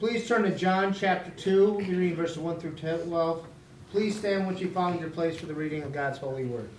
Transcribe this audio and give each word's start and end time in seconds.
please 0.00 0.26
turn 0.26 0.44
to 0.44 0.56
John 0.56 0.94
chapter 0.94 1.30
2. 1.32 1.74
We'll 1.74 1.86
be 1.86 1.94
reading 1.94 2.16
verses 2.16 2.38
1 2.38 2.58
through 2.58 2.76
12. 2.76 3.44
Please 3.90 4.18
stand 4.18 4.46
once 4.46 4.58
you 4.58 4.70
found 4.70 4.98
your 4.98 5.10
place 5.10 5.38
for 5.38 5.44
the 5.44 5.52
reading 5.52 5.82
of 5.82 5.92
God's 5.92 6.16
holy 6.16 6.46
word. 6.46 6.70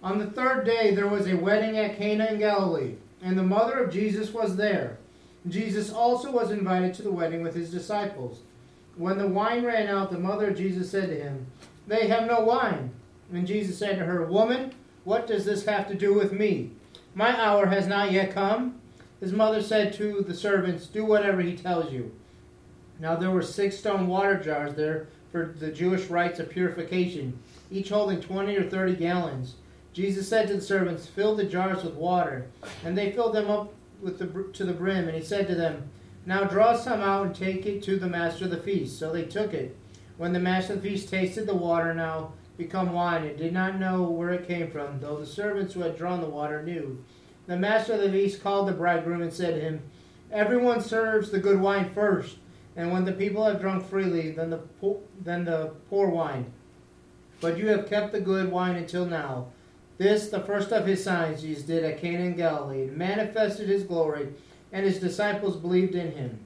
On 0.00 0.16
the 0.16 0.26
third 0.26 0.64
day, 0.64 0.94
there 0.94 1.08
was 1.08 1.26
a 1.26 1.34
wedding 1.34 1.78
at 1.78 1.98
Cana 1.98 2.26
in 2.26 2.38
Galilee, 2.38 2.94
and 3.24 3.36
the 3.36 3.42
mother 3.42 3.82
of 3.82 3.92
Jesus 3.92 4.32
was 4.32 4.54
there. 4.54 4.98
Jesus 5.48 5.92
also 5.92 6.30
was 6.30 6.52
invited 6.52 6.94
to 6.94 7.02
the 7.02 7.10
wedding 7.10 7.42
with 7.42 7.56
his 7.56 7.72
disciples. 7.72 8.38
When 8.96 9.18
the 9.18 9.26
wine 9.26 9.64
ran 9.64 9.88
out, 9.88 10.12
the 10.12 10.18
mother 10.18 10.50
of 10.50 10.56
Jesus 10.56 10.92
said 10.92 11.08
to 11.08 11.20
him, 11.20 11.46
They 11.88 12.06
have 12.06 12.28
no 12.28 12.38
wine. 12.38 12.92
And 13.32 13.48
Jesus 13.48 13.76
said 13.76 13.98
to 13.98 14.04
her, 14.04 14.24
Woman, 14.24 14.74
what 15.02 15.26
does 15.26 15.44
this 15.44 15.64
have 15.66 15.88
to 15.88 15.96
do 15.96 16.14
with 16.14 16.30
me? 16.30 16.70
My 17.16 17.36
hour 17.36 17.66
has 17.66 17.88
not 17.88 18.12
yet 18.12 18.32
come. 18.32 18.79
His 19.20 19.32
mother 19.32 19.62
said 19.62 19.92
to 19.94 20.24
the 20.26 20.34
servants, 20.34 20.86
Do 20.86 21.04
whatever 21.04 21.40
he 21.42 21.56
tells 21.56 21.92
you. 21.92 22.12
Now 22.98 23.16
there 23.16 23.30
were 23.30 23.42
six 23.42 23.78
stone 23.78 24.08
water 24.08 24.36
jars 24.36 24.74
there 24.74 25.08
for 25.30 25.54
the 25.58 25.70
Jewish 25.70 26.06
rites 26.06 26.40
of 26.40 26.50
purification, 26.50 27.38
each 27.70 27.90
holding 27.90 28.20
twenty 28.20 28.56
or 28.56 28.68
thirty 28.68 28.94
gallons. 28.94 29.54
Jesus 29.92 30.28
said 30.28 30.48
to 30.48 30.54
the 30.54 30.60
servants, 30.60 31.06
Fill 31.06 31.34
the 31.34 31.44
jars 31.44 31.84
with 31.84 31.94
water. 31.94 32.46
And 32.84 32.96
they 32.96 33.12
filled 33.12 33.34
them 33.34 33.50
up 33.50 33.72
with 34.00 34.18
the, 34.18 34.52
to 34.52 34.64
the 34.64 34.72
brim. 34.72 35.08
And 35.08 35.16
he 35.16 35.22
said 35.22 35.46
to 35.48 35.54
them, 35.54 35.90
Now 36.26 36.44
draw 36.44 36.76
some 36.76 37.00
out 37.00 37.26
and 37.26 37.34
take 37.34 37.66
it 37.66 37.82
to 37.84 37.98
the 37.98 38.08
master 38.08 38.44
of 38.44 38.50
the 38.50 38.56
feast. 38.58 38.98
So 38.98 39.12
they 39.12 39.24
took 39.24 39.52
it. 39.52 39.76
When 40.16 40.32
the 40.32 40.38
master 40.38 40.74
of 40.74 40.82
the 40.82 40.90
feast 40.90 41.08
tasted 41.08 41.46
the 41.46 41.54
water 41.54 41.94
now 41.94 42.32
become 42.56 42.92
wine, 42.92 43.24
and 43.24 43.38
did 43.38 43.52
not 43.52 43.80
know 43.80 44.02
where 44.02 44.30
it 44.30 44.46
came 44.46 44.70
from, 44.70 45.00
though 45.00 45.16
the 45.16 45.26
servants 45.26 45.72
who 45.72 45.80
had 45.80 45.96
drawn 45.96 46.20
the 46.20 46.28
water 46.28 46.62
knew. 46.62 47.02
The 47.46 47.56
master 47.56 47.94
of 47.94 48.00
the 48.00 48.10
feast 48.10 48.42
called 48.42 48.68
the 48.68 48.72
bridegroom 48.72 49.22
and 49.22 49.32
said 49.32 49.54
to 49.54 49.60
him, 49.60 49.82
Everyone 50.30 50.80
serves 50.80 51.30
the 51.30 51.40
good 51.40 51.60
wine 51.60 51.90
first, 51.92 52.36
and 52.76 52.92
when 52.92 53.04
the 53.04 53.12
people 53.12 53.44
have 53.44 53.60
drunk 53.60 53.86
freely, 53.86 54.30
then 54.30 54.50
the 54.50 54.58
poor, 54.58 55.00
then 55.20 55.44
the 55.44 55.72
poor 55.88 56.08
wine. 56.08 56.52
But 57.40 57.58
you 57.58 57.68
have 57.68 57.88
kept 57.88 58.12
the 58.12 58.20
good 58.20 58.52
wine 58.52 58.76
until 58.76 59.06
now. 59.06 59.46
This, 59.98 60.28
the 60.28 60.40
first 60.40 60.72
of 60.72 60.86
his 60.86 61.02
signs, 61.02 61.42
Jesus 61.42 61.64
did 61.64 61.84
at 61.84 61.98
Cana 61.98 62.24
in 62.24 62.36
Galilee, 62.36 62.84
and 62.84 62.96
manifested 62.96 63.68
his 63.68 63.82
glory, 63.82 64.28
and 64.72 64.86
his 64.86 65.00
disciples 65.00 65.56
believed 65.56 65.94
in 65.94 66.12
him. 66.12 66.38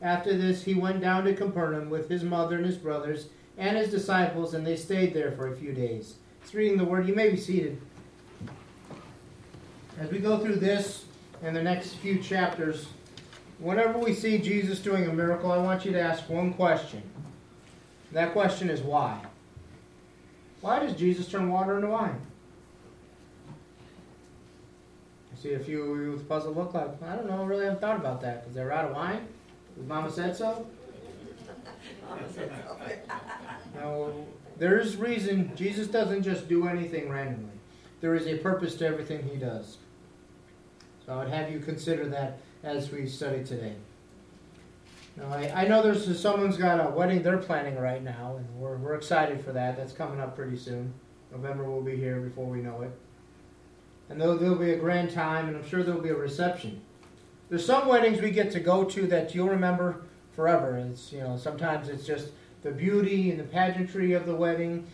After 0.00 0.36
this, 0.36 0.64
he 0.64 0.74
went 0.74 1.00
down 1.00 1.24
to 1.24 1.34
Capernaum 1.34 1.90
with 1.90 2.08
his 2.08 2.22
mother 2.22 2.56
and 2.56 2.64
his 2.66 2.76
brothers 2.76 3.28
and 3.58 3.76
his 3.76 3.90
disciples, 3.90 4.54
and 4.54 4.66
they 4.66 4.76
stayed 4.76 5.14
there 5.14 5.32
for 5.32 5.52
a 5.52 5.56
few 5.56 5.72
days. 5.72 6.14
It's 6.42 6.54
reading 6.54 6.78
the 6.78 6.84
word. 6.84 7.06
You 7.06 7.14
may 7.14 7.30
be 7.30 7.36
seated. 7.36 7.80
As 10.02 10.10
we 10.10 10.18
go 10.18 10.36
through 10.36 10.56
this 10.56 11.04
and 11.44 11.54
the 11.54 11.62
next 11.62 11.94
few 11.94 12.18
chapters, 12.18 12.88
whenever 13.60 14.00
we 14.00 14.12
see 14.12 14.36
Jesus 14.36 14.80
doing 14.80 15.06
a 15.06 15.12
miracle, 15.12 15.52
I 15.52 15.58
want 15.58 15.84
you 15.84 15.92
to 15.92 16.00
ask 16.00 16.28
one 16.28 16.54
question. 16.54 17.04
That 18.10 18.32
question 18.32 18.68
is 18.68 18.80
why? 18.80 19.24
Why 20.60 20.80
does 20.80 20.96
Jesus 20.96 21.28
turn 21.28 21.52
water 21.52 21.76
into 21.76 21.86
wine? 21.86 22.20
I 25.32 25.40
see 25.40 25.52
a 25.52 25.60
few 25.60 25.92
of 25.92 26.00
you 26.00 26.10
with 26.10 26.28
puzzle 26.28 26.52
look 26.52 26.74
like, 26.74 27.00
I 27.00 27.14
don't 27.14 27.28
know, 27.28 27.44
really 27.44 27.64
haven't 27.66 27.80
thought 27.80 27.96
about 27.96 28.20
that. 28.22 28.42
Because 28.42 28.56
they're 28.56 28.72
out 28.72 28.86
of 28.86 28.96
wine? 28.96 29.28
Because 29.72 29.88
Mama 29.88 30.10
said 30.10 30.34
so? 30.34 30.66
no, 33.76 34.26
there 34.58 34.80
is 34.80 34.96
reason. 34.96 35.52
Jesus 35.54 35.86
doesn't 35.86 36.24
just 36.24 36.48
do 36.48 36.66
anything 36.66 37.08
randomly. 37.08 37.52
There 38.00 38.16
is 38.16 38.26
a 38.26 38.38
purpose 38.38 38.74
to 38.76 38.86
everything 38.86 39.22
he 39.22 39.36
does. 39.36 39.78
So 41.04 41.12
I 41.12 41.16
would 41.18 41.32
have 41.32 41.50
you 41.50 41.58
consider 41.58 42.08
that 42.08 42.38
as 42.62 42.90
we 42.90 43.06
study 43.06 43.44
today. 43.44 43.74
Now, 45.16 45.28
I, 45.28 45.62
I 45.62 45.68
know 45.68 45.82
there's 45.82 46.18
someone's 46.18 46.56
got 46.56 46.84
a 46.84 46.90
wedding 46.90 47.22
they're 47.22 47.38
planning 47.38 47.76
right 47.76 48.02
now, 48.02 48.36
and 48.38 48.46
we're, 48.58 48.76
we're 48.76 48.94
excited 48.94 49.44
for 49.44 49.52
that. 49.52 49.76
That's 49.76 49.92
coming 49.92 50.20
up 50.20 50.36
pretty 50.36 50.56
soon. 50.56 50.94
November 51.30 51.64
will 51.64 51.82
be 51.82 51.96
here 51.96 52.20
before 52.20 52.46
we 52.46 52.60
know 52.60 52.82
it 52.82 52.92
and 54.12 54.20
there'll, 54.20 54.36
there'll 54.36 54.56
be 54.56 54.72
a 54.72 54.76
grand 54.76 55.10
time, 55.10 55.48
and 55.48 55.56
I'm 55.56 55.66
sure 55.66 55.82
there'll 55.82 56.00
be 56.00 56.10
a 56.10 56.14
reception. 56.14 56.82
There's 57.48 57.64
some 57.64 57.88
weddings 57.88 58.20
we 58.20 58.30
get 58.30 58.50
to 58.52 58.60
go 58.60 58.84
to 58.84 59.06
that 59.08 59.34
you'll 59.34 59.48
remember 59.48 60.02
forever. 60.32 60.76
It's 60.76 61.12
you 61.12 61.20
know 61.20 61.36
sometimes 61.36 61.88
it's 61.88 62.06
just 62.06 62.28
the 62.62 62.70
beauty 62.70 63.30
and 63.30 63.40
the 63.40 63.44
pageantry 63.44 64.12
of 64.12 64.26
the 64.26 64.34
wedding, 64.34 64.86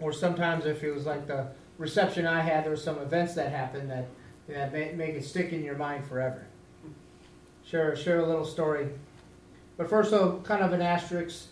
or 0.00 0.12
sometimes 0.12 0.64
if 0.64 0.82
it 0.82 0.92
was 0.92 1.06
like 1.06 1.26
the 1.26 1.48
reception 1.78 2.26
I 2.26 2.40
had. 2.40 2.64
There 2.64 2.70
were 2.70 2.76
some 2.76 2.98
events 2.98 3.34
that 3.34 3.50
happened 3.50 3.90
that 3.90 4.06
that 4.48 4.72
make 4.72 5.14
it 5.14 5.24
stick 5.24 5.52
in 5.52 5.64
your 5.64 5.76
mind 5.76 6.04
forever. 6.04 6.44
Share 7.64 7.96
share 7.96 8.20
a 8.20 8.26
little 8.26 8.44
story, 8.44 8.88
but 9.76 9.90
first, 9.90 10.10
so 10.10 10.40
kind 10.44 10.62
of 10.62 10.72
an 10.72 10.82
asterisk. 10.82 11.48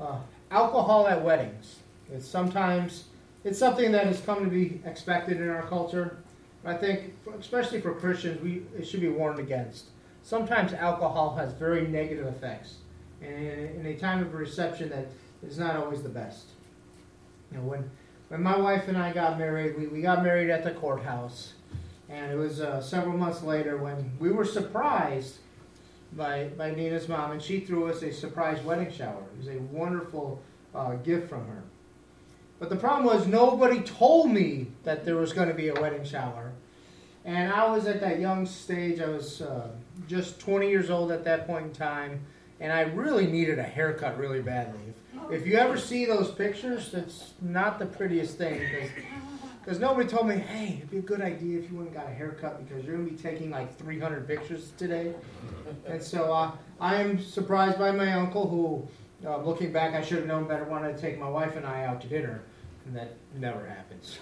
Uh, 0.00 0.18
alcohol 0.50 1.06
at 1.06 1.22
weddings. 1.22 1.76
It's 2.12 2.26
sometimes 2.26 3.04
it's 3.44 3.58
something 3.58 3.92
that 3.92 4.06
has 4.06 4.20
come 4.20 4.44
to 4.44 4.50
be 4.50 4.80
expected 4.84 5.40
in 5.40 5.48
our 5.48 5.62
culture. 5.62 6.18
I 6.64 6.74
think, 6.74 7.14
especially 7.38 7.80
for 7.80 7.94
Christians, 7.94 8.40
we 8.42 8.62
it 8.78 8.86
should 8.86 9.00
be 9.00 9.08
warned 9.08 9.38
against. 9.38 9.86
Sometimes 10.22 10.72
alcohol 10.72 11.34
has 11.36 11.52
very 11.52 11.86
negative 11.86 12.26
effects, 12.26 12.76
and 13.22 13.32
in, 13.32 13.80
in 13.80 13.86
a 13.86 13.96
time 13.96 14.20
of 14.20 14.34
reception, 14.34 14.90
that 14.90 15.06
is 15.46 15.58
not 15.58 15.76
always 15.76 16.02
the 16.02 16.08
best. 16.08 16.46
You 17.50 17.58
know, 17.58 17.64
when 17.64 17.90
when 18.28 18.42
my 18.42 18.56
wife 18.56 18.88
and 18.88 18.96
I 18.96 19.12
got 19.12 19.38
married, 19.38 19.78
we, 19.78 19.86
we 19.86 20.02
got 20.02 20.22
married 20.22 20.50
at 20.50 20.64
the 20.64 20.72
courthouse, 20.72 21.54
and 22.08 22.32
it 22.32 22.36
was 22.36 22.60
uh, 22.60 22.80
several 22.80 23.16
months 23.16 23.42
later 23.42 23.76
when 23.76 24.12
we 24.18 24.30
were 24.30 24.44
surprised 24.44 25.38
by 26.12 26.48
by 26.56 26.70
Nina's 26.70 27.08
mom, 27.08 27.32
and 27.32 27.42
she 27.42 27.60
threw 27.60 27.88
us 27.88 28.02
a 28.02 28.12
surprise 28.12 28.62
wedding 28.62 28.92
shower. 28.92 29.22
It 29.34 29.38
was 29.38 29.48
a 29.48 29.58
wonderful 29.72 30.42
uh, 30.74 30.94
gift 30.96 31.28
from 31.28 31.46
her. 31.46 31.62
But 32.58 32.70
the 32.70 32.76
problem 32.76 33.06
was 33.06 33.26
nobody 33.26 33.80
told 33.80 34.30
me 34.30 34.68
that 34.84 35.04
there 35.04 35.16
was 35.16 35.32
going 35.32 35.48
to 35.48 35.54
be 35.54 35.68
a 35.68 35.74
wedding 35.74 36.04
shower. 36.04 36.52
And 37.24 37.52
I 37.52 37.68
was 37.68 37.86
at 37.86 38.00
that 38.00 38.18
young 38.20 38.46
stage. 38.46 39.00
I 39.00 39.08
was 39.08 39.42
uh, 39.42 39.68
just 40.08 40.40
20 40.40 40.68
years 40.68 40.90
old 40.90 41.12
at 41.12 41.24
that 41.24 41.46
point 41.46 41.66
in 41.66 41.72
time. 41.72 42.26
And 42.60 42.72
I 42.72 42.82
really 42.82 43.26
needed 43.26 43.58
a 43.58 43.62
haircut 43.62 44.18
really 44.18 44.40
badly. 44.40 44.80
If, 45.30 45.42
if 45.42 45.46
you 45.46 45.56
ever 45.56 45.78
see 45.78 46.04
those 46.04 46.32
pictures, 46.32 46.90
that's 46.90 47.34
not 47.40 47.78
the 47.78 47.86
prettiest 47.86 48.38
thing. 48.38 48.58
Because 48.58 48.90
nobody 49.76 50.08
told 50.08 50.26
me, 50.28 50.36
hey, 50.36 50.78
it'd 50.78 50.90
be 50.90 50.98
a 50.98 51.02
good 51.02 51.20
idea 51.20 51.58
if 51.58 51.70
you 51.70 51.76
went 51.76 51.88
and 51.90 51.96
got 51.96 52.06
a 52.06 52.14
haircut 52.14 52.66
because 52.66 52.86
you're 52.86 52.96
going 52.96 53.06
to 53.06 53.12
be 53.14 53.22
taking 53.22 53.50
like 53.50 53.76
300 53.78 54.26
pictures 54.26 54.72
today. 54.78 55.14
And 55.86 56.02
so 56.02 56.32
uh, 56.32 56.52
I 56.80 56.94
am 56.94 57.22
surprised 57.22 57.78
by 57.78 57.90
my 57.90 58.12
uncle 58.14 58.48
who 58.48 58.88
uh, 59.28 59.38
looking 59.42 59.72
back, 59.72 59.94
I 59.94 60.02
should 60.02 60.18
have 60.18 60.26
known 60.26 60.46
better. 60.46 60.64
Wanted 60.64 60.96
to 60.96 61.00
take 61.00 61.18
my 61.18 61.28
wife 61.28 61.56
and 61.56 61.66
I 61.66 61.84
out 61.84 62.00
to 62.02 62.06
dinner, 62.06 62.42
and 62.86 62.96
that 62.96 63.16
never 63.36 63.66
happens. 63.66 64.18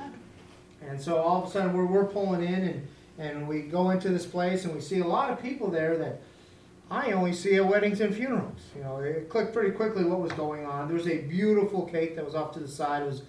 and 0.82 1.00
so 1.00 1.16
all 1.16 1.42
of 1.42 1.48
a 1.48 1.52
sudden, 1.52 1.76
we're, 1.76 1.86
we're 1.86 2.04
pulling 2.04 2.42
in, 2.42 2.54
and, 2.54 2.88
and 3.18 3.48
we 3.48 3.62
go 3.62 3.90
into 3.90 4.10
this 4.10 4.26
place, 4.26 4.64
and 4.64 4.74
we 4.74 4.80
see 4.80 5.00
a 5.00 5.06
lot 5.06 5.30
of 5.30 5.42
people 5.42 5.70
there 5.70 5.96
that 5.96 6.20
I 6.90 7.12
only 7.12 7.32
see 7.32 7.56
at 7.56 7.66
weddings 7.66 8.00
and 8.00 8.14
funerals. 8.14 8.60
You 8.76 8.84
know, 8.84 8.98
it 8.98 9.28
clicked 9.30 9.54
pretty 9.54 9.70
quickly 9.70 10.04
what 10.04 10.20
was 10.20 10.32
going 10.32 10.66
on. 10.66 10.86
There 10.86 10.96
was 10.96 11.08
a 11.08 11.18
beautiful 11.22 11.86
cake 11.86 12.14
that 12.16 12.24
was 12.24 12.34
off 12.34 12.52
to 12.52 12.60
the 12.60 12.68
side. 12.68 13.02
It 13.02 13.06
was 13.06 13.22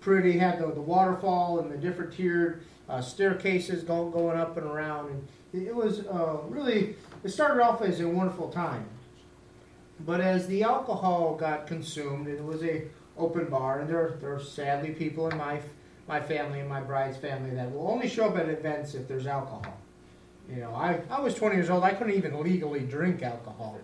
pretty. 0.00 0.38
Had 0.38 0.58
the, 0.58 0.66
the 0.66 0.80
waterfall 0.80 1.60
and 1.60 1.70
the 1.70 1.76
different 1.76 2.12
tiered 2.12 2.62
uh, 2.88 3.00
staircases 3.00 3.82
going 3.84 4.10
going 4.10 4.38
up 4.38 4.56
and 4.56 4.66
around, 4.66 5.10
and 5.10 5.66
it 5.66 5.74
was 5.74 6.00
uh, 6.06 6.38
really. 6.48 6.96
It 7.22 7.28
started 7.30 7.62
off 7.62 7.82
as 7.82 8.00
a 8.00 8.08
wonderful 8.08 8.50
time. 8.50 8.86
But 10.06 10.20
as 10.20 10.46
the 10.46 10.62
alcohol 10.62 11.36
got 11.36 11.66
consumed, 11.66 12.26
it 12.26 12.42
was 12.42 12.62
a 12.62 12.84
open 13.18 13.46
bar, 13.46 13.80
and 13.80 13.88
there, 13.88 14.16
there 14.20 14.34
are 14.34 14.40
sadly 14.40 14.90
people 14.90 15.28
in 15.28 15.36
my 15.36 15.60
my 16.08 16.20
family 16.20 16.58
and 16.58 16.68
my 16.68 16.80
bride's 16.80 17.16
family 17.16 17.50
that 17.50 17.70
will 17.70 17.88
only 17.88 18.08
show 18.08 18.26
up 18.26 18.36
at 18.36 18.48
events 18.48 18.94
if 18.94 19.06
there's 19.06 19.26
alcohol. 19.28 19.78
You 20.48 20.56
know, 20.56 20.74
I, 20.74 21.00
I 21.08 21.20
was 21.20 21.36
20 21.36 21.54
years 21.54 21.70
old. 21.70 21.84
I 21.84 21.92
couldn't 21.92 22.14
even 22.14 22.42
legally 22.42 22.80
drink 22.80 23.22
alcohol. 23.22 23.78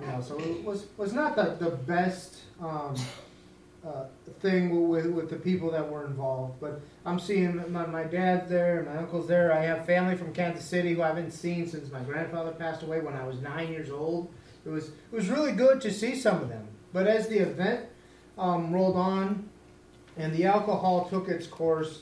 You 0.00 0.06
know, 0.06 0.20
so 0.20 0.38
it 0.38 0.62
was 0.62 0.86
was 0.96 1.12
not 1.12 1.34
the 1.34 1.56
the 1.58 1.70
best 1.70 2.38
um, 2.60 2.94
uh, 3.86 4.04
thing 4.40 4.88
with 4.88 5.06
with 5.06 5.30
the 5.30 5.36
people 5.36 5.70
that 5.70 5.88
were 5.88 6.04
involved. 6.06 6.60
But 6.60 6.80
I'm 7.04 7.18
seeing 7.18 7.72
my 7.72 7.86
my 7.86 8.04
dad's 8.04 8.48
there, 8.48 8.78
and 8.78 8.88
my 8.88 8.96
uncle's 8.98 9.28
there. 9.28 9.52
I 9.52 9.60
have 9.62 9.86
family 9.86 10.16
from 10.16 10.32
Kansas 10.32 10.64
City 10.64 10.94
who 10.94 11.02
I 11.02 11.08
haven't 11.08 11.32
seen 11.32 11.66
since 11.66 11.90
my 11.90 12.00
grandfather 12.00 12.52
passed 12.52 12.82
away 12.82 13.00
when 13.00 13.14
I 13.14 13.26
was 13.26 13.40
nine 13.40 13.68
years 13.68 13.90
old. 13.90 14.32
It 14.64 14.70
was 14.70 14.88
it 14.88 15.12
was 15.12 15.28
really 15.28 15.52
good 15.52 15.80
to 15.82 15.92
see 15.92 16.14
some 16.14 16.42
of 16.42 16.48
them. 16.48 16.66
But 16.92 17.06
as 17.06 17.28
the 17.28 17.38
event 17.38 17.86
um, 18.36 18.72
rolled 18.72 18.96
on 18.96 19.48
and 20.16 20.34
the 20.34 20.46
alcohol 20.46 21.08
took 21.08 21.28
its 21.28 21.46
course, 21.46 22.00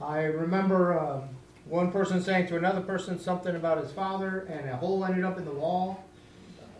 I 0.00 0.24
remember 0.24 0.98
uh, 0.98 1.20
one 1.66 1.92
person 1.92 2.22
saying 2.22 2.48
to 2.48 2.56
another 2.56 2.80
person 2.80 3.18
something 3.18 3.54
about 3.54 3.82
his 3.82 3.92
father, 3.92 4.40
and 4.50 4.68
a 4.68 4.76
hole 4.76 5.04
ended 5.04 5.24
up 5.24 5.38
in 5.38 5.44
the 5.44 5.52
wall. 5.52 6.04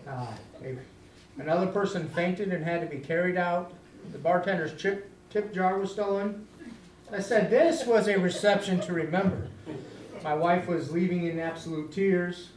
Uh, 0.07 0.27
another 1.39 1.67
person 1.67 2.09
fainted 2.09 2.53
and 2.53 2.65
had 2.65 2.81
to 2.81 2.87
be 2.87 3.03
carried 3.03 3.37
out. 3.37 3.73
The 4.13 4.19
bartender's 4.19 4.81
chip, 4.81 5.11
tip 5.31 5.53
jar 5.53 5.79
was 5.79 5.93
stolen. 5.93 6.47
I 7.13 7.21
said, 7.21 7.51
This 7.51 7.87
was 7.87 8.09
a 8.09 8.19
reception 8.19 8.81
to 8.83 8.93
remember. 8.93 9.49
My 10.25 10.35
wife 10.35 10.67
was 10.67 10.91
leaving 10.91 11.27
in 11.27 11.39
absolute 11.39 11.93
tears. 11.93 12.49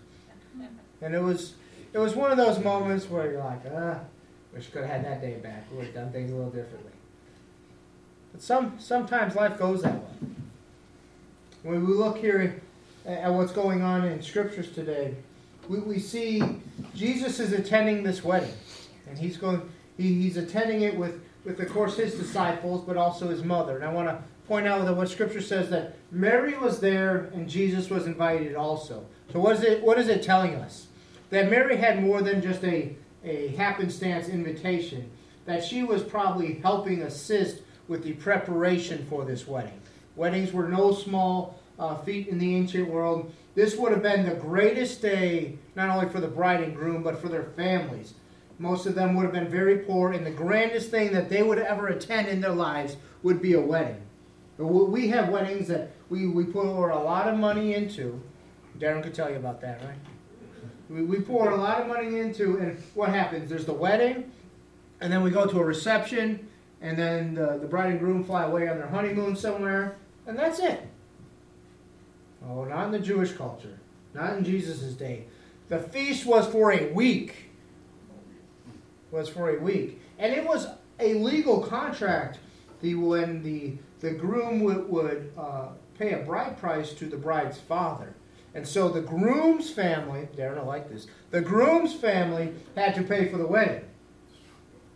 And 1.01 1.15
it 1.15 1.21
was 1.21 1.53
it 1.94 1.98
was 1.98 2.15
one 2.15 2.31
of 2.31 2.38
those 2.38 2.63
moments 2.63 3.09
where 3.09 3.30
you're 3.31 3.44
like, 3.44 3.62
ah, 3.75 4.00
wish 4.53 4.69
could 4.69 4.83
have 4.83 4.92
had 4.92 5.06
that 5.06 5.21
day 5.21 5.36
back. 5.36 5.69
We 5.71 5.77
would 5.77 5.86
have 5.88 5.95
done 5.95 6.12
things 6.12 6.31
a 6.31 6.36
little 6.36 6.51
differently. 6.51 6.92
But 8.31 8.42
some 8.42 8.80
sometimes 8.80 9.36
life 9.36 9.57
goes 9.57 9.81
that 9.81 9.95
way. 9.95 10.30
When 11.63 11.86
we 11.86 11.94
look 11.94 12.18
here 12.18 12.62
at 13.06 13.31
what's 13.33 13.51
going 13.51 13.81
on 13.81 14.06
in 14.06 14.21
scriptures 14.21 14.71
today, 14.71 15.15
we, 15.68 15.80
we 15.80 16.00
see 16.00 16.42
Jesus 16.95 17.39
is 17.39 17.51
attending 17.51 18.04
this 18.04 18.24
wedding. 18.24 18.54
And 19.07 19.18
he's 19.18 19.38
going 19.38 19.62
he, 19.97 20.21
he's 20.21 20.38
attending 20.38 20.81
it 20.81 20.95
with, 20.95 21.21
with 21.44 21.60
of 21.60 21.70
course 21.70 21.98
his 21.98 22.16
disciples, 22.16 22.84
but 22.86 22.98
also 22.98 23.30
his 23.30 23.44
mother. 23.44 23.76
And 23.76 23.86
I 23.86 23.92
want 23.92 24.08
to 24.08 24.24
point 24.48 24.68
out 24.68 24.86
that 24.86 24.96
what 24.96 25.10
scripture 25.10 25.42
says 25.42 25.70
that 25.70 25.96
Mary 26.12 26.58
was 26.58 26.80
there 26.80 27.32
and 27.34 27.50
Jesus 27.50 27.90
was 27.90 28.06
invited 28.06 28.56
also. 28.56 29.06
So 29.32 29.40
what 29.40 29.56
is 29.56 29.64
it 29.64 29.84
what 29.84 29.98
is 29.98 30.08
it 30.08 30.24
telling 30.24 30.56
us? 30.56 30.88
That 31.30 31.50
Mary 31.50 31.78
had 31.78 32.04
more 32.04 32.22
than 32.22 32.42
just 32.42 32.64
a, 32.64 32.96
a 33.24 33.48
happenstance 33.50 34.28
invitation, 34.28 35.10
that 35.46 35.64
she 35.64 35.84
was 35.84 36.04
probably 36.04 36.56
helping 36.56 37.04
assist 37.04 37.62
with 37.88 38.04
the 38.04 38.14
preparation 38.14 39.06
for 39.10 39.24
this 39.26 39.48
wedding. 39.48 39.80
Weddings 40.16 40.52
were 40.52 40.68
no 40.68 40.92
small 40.92 41.60
uh, 41.80 41.96
feat 41.96 42.28
in 42.28 42.38
the 42.38 42.56
ancient 42.56 42.88
world. 42.88 43.34
This 43.56 43.76
would 43.76 43.92
have 43.92 44.04
been 44.04 44.26
the 44.26 44.36
greatest 44.36 45.02
day, 45.02 45.58
not 45.76 45.90
only 45.90 46.10
for 46.10 46.20
the 46.20 46.28
bride 46.28 46.62
and 46.62 46.76
groom, 46.76 47.04
but 47.04 47.20
for 47.20 47.28
their 47.28 47.44
families. 47.44 48.14
Most 48.62 48.86
of 48.86 48.94
them 48.94 49.16
would 49.16 49.24
have 49.24 49.34
been 49.34 49.48
very 49.50 49.80
poor, 49.80 50.12
and 50.12 50.24
the 50.24 50.30
grandest 50.30 50.92
thing 50.92 51.12
that 51.13 51.30
they 51.30 51.42
would 51.42 51.58
ever 51.58 51.88
attend 51.88 52.28
in 52.28 52.42
their 52.42 52.52
lives 52.52 52.96
would 53.24 53.42
be 53.42 53.54
a 53.54 53.60
wedding. 53.60 54.00
We 54.60 55.08
have 55.08 55.30
weddings 55.30 55.68
that 55.69 55.94
we, 56.10 56.28
we 56.28 56.46
pour 56.46 56.92
a 56.92 57.02
lot 57.02 57.28
of 57.28 57.40
money 57.40 57.74
into. 57.74 58.22
Darren 58.78 59.02
could 59.02 59.16
tell 59.16 59.31
you 59.31 59.38
about 59.38 59.62
that, 59.62 59.81
right? 59.84 59.98
We, 60.92 61.02
we 61.02 61.22
pour 61.22 61.50
a 61.50 61.56
lot 61.56 61.81
of 61.81 61.88
money 61.88 62.19
into, 62.19 62.58
and 62.58 62.78
what 62.94 63.10
happens? 63.10 63.50
There's 63.50 63.66
the 63.66 63.74
wedding, 63.74 64.31
and 65.00 65.12
then 65.12 65.24
we 65.24 65.31
go 65.31 65.48
to 65.48 65.60
a 65.60 65.64
reception, 65.64 66.48
and 66.81 66.96
then 66.96 67.34
the, 67.34 67.57
the 67.57 67.66
bride 67.66 67.90
and 67.90 68.00
groom 68.00 68.24
fly 68.24 68.44
away 68.44 68.68
on 68.68 68.78
their 68.78 68.88
honeymoon 68.88 69.36
somewhere, 69.36 69.96
and 70.28 70.38
that's 70.38 70.60
it. 70.60 70.88
Oh, 72.48 72.66
not 72.66 72.86
in 72.86 72.92
the 72.92 73.00
Jewish 73.00 73.31
culture, 73.31 73.80
not 74.14 74.38
in 74.38 74.44
Jesus' 74.44 74.94
day. 74.94 75.25
The 75.68 75.80
feast 75.80 76.28
was 76.28 76.46
for 76.46 76.72
a 76.72 76.94
week. 76.94 77.48
Was 79.12 79.30
for 79.30 79.50
a 79.50 79.60
week, 79.60 80.02
and 80.18 80.34
it 80.34 80.46
was 80.46 80.68
a 81.00 81.16
legal 81.16 81.62
contract. 81.62 82.40
The 82.81 82.96
when 82.96 83.44
the 83.44 83.78
the 84.00 84.12
groom 84.12 84.62
would, 84.62 84.90
would 84.90 85.31
uh, 85.38 85.68
pay 85.98 86.13
a 86.13 86.18
bride 86.18 86.58
price 86.58 86.94
to 86.94 87.06
the 87.06 87.18
bride's 87.18 87.60
father. 87.60 88.16
And 88.54 88.68
so 88.68 88.90
the 88.90 89.02
groom's 89.02 89.69
family, 89.69 90.28
Darren, 90.36 90.58
I 90.58 90.63
like 90.63 90.90
this, 90.90 91.08
the 91.30 91.42
groom's 91.42 91.94
family 91.94 92.54
had 92.75 92.96
to 92.96 93.04
pay 93.04 93.30
for 93.30 93.38
the 93.38 93.46
wedding. 93.46 93.86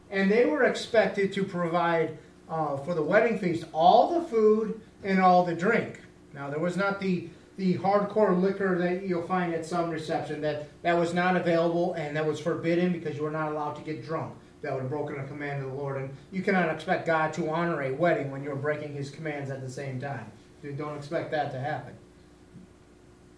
And 0.10 0.30
they 0.30 0.46
were 0.46 0.64
expected 0.64 1.32
to 1.34 1.44
provide 1.44 2.18
uh, 2.50 2.78
for 2.78 2.94
the 2.94 3.02
wedding 3.02 3.40
feast 3.40 3.66
all 3.72 4.20
the 4.20 4.28
food 4.28 4.82
and 5.04 5.20
all 5.20 5.46
the 5.46 5.56
drink. 5.56 6.02
Now, 6.34 6.50
there 6.50 6.60
was 6.60 6.76
not 6.76 7.00
the, 7.00 7.30
the 7.58 7.78
hardcore 7.78 8.40
liquor 8.40 8.78
that 8.80 9.04
you'll 9.04 9.28
find 9.28 9.54
at 9.54 9.66
some 9.66 9.90
reception, 9.90 10.42
that, 10.42 10.68
that 10.82 10.98
was 10.98 11.14
not 11.14 11.38
available 11.38 11.94
and 11.94 12.16
that 12.16 12.26
was 12.26 12.40
forbidden 12.40 12.92
because 12.92 13.16
you 13.16 13.24
were 13.24 13.32
not 13.32 13.52
allowed 13.52 13.76
to 13.76 13.82
get 13.82 14.06
drunk. 14.06 14.34
That 14.62 14.74
would 14.74 14.82
have 14.82 14.90
broken 14.90 15.20
a 15.20 15.28
command 15.28 15.64
of 15.64 15.70
the 15.72 15.76
Lord. 15.78 15.98
And 16.02 16.10
you 16.32 16.42
cannot 16.42 16.70
expect 16.70 17.06
God 17.06 17.34
to 17.34 17.50
honor 17.50 17.84
a 17.84 17.94
wedding 17.94 18.32
when 18.32 18.44
you're 18.44 18.56
breaking 18.56 18.94
his 18.94 19.10
commands 19.10 19.50
at 19.50 19.62
the 19.62 19.70
same 19.70 20.00
time. 20.02 20.32
You 20.64 20.74
don't 20.74 20.98
expect 20.98 21.32
that 21.32 21.52
to 21.52 21.60
happen. 21.60 21.94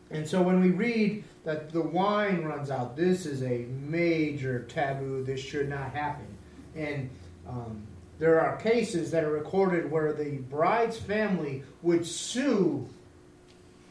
And 0.10 0.28
so 0.28 0.42
when 0.42 0.62
we 0.62 0.70
read 0.70 1.24
that 1.44 1.72
the 1.72 1.82
wine 1.82 2.44
runs 2.44 2.72
out, 2.72 2.96
this 2.96 3.26
is 3.26 3.44
a 3.44 3.66
major 3.90 4.64
taboo. 4.70 5.24
This 5.24 5.42
should 5.42 5.68
not 5.68 5.92
happen. 5.92 6.28
And 6.76 7.10
um, 7.48 7.84
there 8.20 8.40
are 8.40 8.56
cases 8.58 9.12
that 9.12 9.24
are 9.24 9.32
recorded 9.32 9.92
where 9.92 10.14
the 10.14 10.38
bride's 10.38 10.98
family 10.98 11.64
would 11.82 12.06
sue 12.06 12.88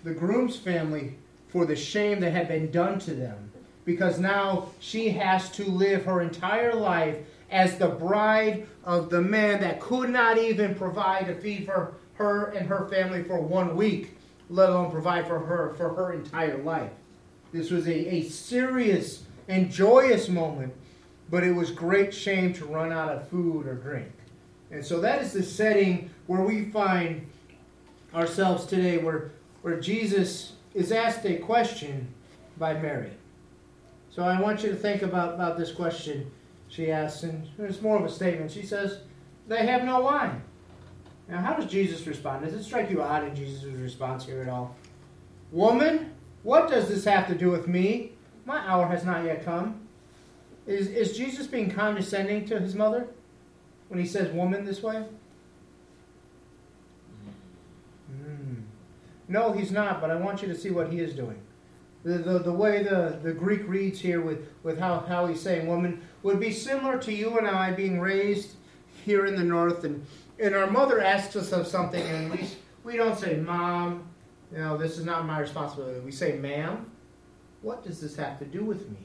the 0.06 0.14
groom's 0.14 0.56
family 0.56 1.14
for 1.48 1.66
the 1.66 1.74
shame 1.74 2.20
that 2.20 2.30
had 2.30 2.46
been 2.46 2.70
done 2.70 2.98
to 3.00 3.12
them. 3.12 3.50
Because 3.84 4.20
now 4.20 4.68
she 4.78 5.10
has 5.10 5.50
to 5.50 5.64
live 5.64 6.04
her 6.04 6.22
entire 6.22 6.74
life 6.74 7.18
as 7.50 7.76
the 7.76 7.88
bride 7.88 8.66
of 8.84 9.10
the 9.10 9.20
man 9.20 9.60
that 9.60 9.80
could 9.80 10.10
not 10.10 10.38
even 10.38 10.76
provide 10.76 11.28
a 11.28 11.34
feed 11.34 11.66
for 11.66 11.94
her 12.14 12.46
and 12.52 12.68
her 12.68 12.88
family 12.88 13.24
for 13.24 13.40
one 13.40 13.76
week, 13.76 14.16
let 14.48 14.70
alone 14.70 14.92
provide 14.92 15.26
for 15.26 15.40
her 15.40 15.74
for 15.74 15.90
her 15.90 16.12
entire 16.12 16.62
life. 16.62 16.92
This 17.52 17.72
was 17.72 17.88
a, 17.88 18.14
a 18.14 18.22
serious 18.22 19.24
and 19.48 19.70
joyous 19.70 20.28
moment 20.28 20.72
but 21.28 21.42
it 21.42 21.52
was 21.52 21.70
great 21.70 22.14
shame 22.14 22.52
to 22.54 22.64
run 22.64 22.92
out 22.92 23.10
of 23.10 23.28
food 23.28 23.66
or 23.66 23.74
drink. 23.74 24.12
And 24.70 24.84
so 24.84 25.00
that 25.00 25.22
is 25.22 25.32
the 25.32 25.42
setting 25.42 26.10
where 26.26 26.42
we 26.42 26.66
find 26.66 27.26
ourselves 28.14 28.66
today, 28.66 28.98
where, 28.98 29.32
where 29.66 29.80
Jesus 29.80 30.52
is 30.74 30.92
asked 30.92 31.26
a 31.26 31.38
question 31.38 32.06
by 32.56 32.74
Mary. 32.74 33.10
So 34.10 34.22
I 34.22 34.40
want 34.40 34.62
you 34.62 34.68
to 34.68 34.76
think 34.76 35.02
about, 35.02 35.34
about 35.34 35.58
this 35.58 35.72
question 35.72 36.30
she 36.68 36.92
asks, 36.92 37.24
and 37.24 37.48
it's 37.58 37.82
more 37.82 37.98
of 37.98 38.04
a 38.04 38.08
statement. 38.08 38.52
She 38.52 38.62
says, 38.62 39.00
They 39.48 39.66
have 39.66 39.82
no 39.82 40.02
wine. 40.02 40.40
Now, 41.28 41.40
how 41.40 41.54
does 41.54 41.68
Jesus 41.68 42.06
respond? 42.06 42.44
Does 42.44 42.54
it 42.54 42.62
strike 42.62 42.92
you 42.92 43.02
odd 43.02 43.24
in 43.24 43.34
Jesus' 43.34 43.64
response 43.64 44.24
here 44.24 44.40
at 44.40 44.48
all? 44.48 44.76
Woman, 45.50 46.12
what 46.44 46.70
does 46.70 46.88
this 46.88 47.04
have 47.04 47.26
to 47.26 47.34
do 47.34 47.50
with 47.50 47.66
me? 47.66 48.12
My 48.44 48.58
hour 48.68 48.86
has 48.86 49.04
not 49.04 49.24
yet 49.24 49.44
come. 49.44 49.80
Is, 50.68 50.86
is 50.86 51.16
Jesus 51.16 51.48
being 51.48 51.72
condescending 51.72 52.44
to 52.44 52.60
his 52.60 52.76
mother 52.76 53.08
when 53.88 53.98
he 53.98 54.06
says 54.06 54.32
woman 54.32 54.64
this 54.64 54.80
way? 54.80 55.06
No, 59.28 59.52
he's 59.52 59.72
not, 59.72 60.00
but 60.00 60.10
I 60.10 60.16
want 60.16 60.42
you 60.42 60.48
to 60.48 60.54
see 60.54 60.70
what 60.70 60.92
he 60.92 61.00
is 61.00 61.14
doing. 61.14 61.40
The, 62.04 62.18
the, 62.18 62.38
the 62.38 62.52
way 62.52 62.82
the, 62.82 63.18
the 63.22 63.32
Greek 63.32 63.66
reads 63.66 64.00
here 64.00 64.20
with, 64.20 64.46
with 64.62 64.78
how, 64.78 65.00
how 65.00 65.26
he's 65.26 65.40
saying 65.40 65.66
woman 65.66 66.00
would 66.22 66.38
be 66.38 66.52
similar 66.52 66.98
to 66.98 67.12
you 67.12 67.36
and 67.38 67.48
I 67.48 67.72
being 67.72 68.00
raised 68.00 68.54
here 69.04 69.26
in 69.26 69.34
the 69.34 69.42
north 69.42 69.82
and, 69.82 70.06
and 70.38 70.54
our 70.54 70.70
mother 70.70 71.00
asks 71.00 71.34
us 71.34 71.50
of 71.52 71.66
something 71.66 72.02
and 72.02 72.30
we, 72.30 72.46
we 72.84 72.96
don't 72.96 73.18
say 73.18 73.36
mom, 73.36 74.08
you 74.52 74.58
know, 74.58 74.76
this 74.76 74.98
is 74.98 75.04
not 75.04 75.26
my 75.26 75.40
responsibility. 75.40 75.98
We 76.00 76.12
say 76.12 76.38
ma'am. 76.38 76.90
What 77.62 77.82
does 77.82 78.00
this 78.00 78.14
have 78.16 78.38
to 78.38 78.44
do 78.44 78.62
with 78.64 78.88
me? 78.88 78.98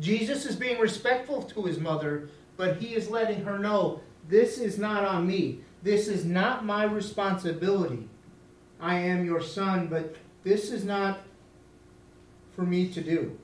Jesus 0.00 0.44
is 0.44 0.56
being 0.56 0.78
respectful 0.78 1.42
to 1.42 1.62
his 1.62 1.78
mother, 1.78 2.28
but 2.58 2.76
he 2.76 2.94
is 2.94 3.08
letting 3.08 3.42
her 3.44 3.58
know 3.58 4.02
this 4.28 4.58
is 4.58 4.78
not 4.78 5.04
on 5.04 5.26
me. 5.26 5.60
This 5.82 6.08
is 6.08 6.24
not 6.24 6.66
my 6.66 6.84
responsibility. 6.84 8.08
I 8.80 8.98
am 8.98 9.24
your 9.24 9.42
son, 9.42 9.88
but 9.88 10.16
this 10.44 10.70
is 10.70 10.84
not 10.84 11.20
for 12.54 12.62
me 12.62 12.88
to 12.92 13.00
do. 13.00 13.38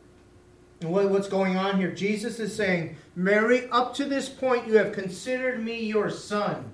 And 0.80 0.92
what's 0.92 1.28
going 1.28 1.56
on 1.56 1.78
here? 1.78 1.92
Jesus 1.92 2.38
is 2.38 2.54
saying, 2.54 2.96
Mary, 3.16 3.68
up 3.70 3.94
to 3.94 4.04
this 4.04 4.28
point, 4.28 4.66
you 4.66 4.74
have 4.74 4.92
considered 4.92 5.62
me 5.64 5.84
your 5.84 6.10
son. 6.10 6.70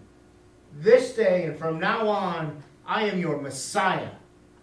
This 0.78 1.14
day 1.14 1.44
and 1.44 1.58
from 1.58 1.78
now 1.78 2.08
on, 2.08 2.62
I 2.86 3.04
am 3.04 3.18
your 3.18 3.40
Messiah. 3.40 4.10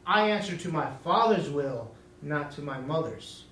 I 0.06 0.30
answer 0.30 0.58
to 0.58 0.70
my 0.70 0.90
Father's 1.04 1.50
will, 1.50 1.92
not 2.22 2.52
to 2.52 2.62
my 2.62 2.80
mother's. 2.80 3.46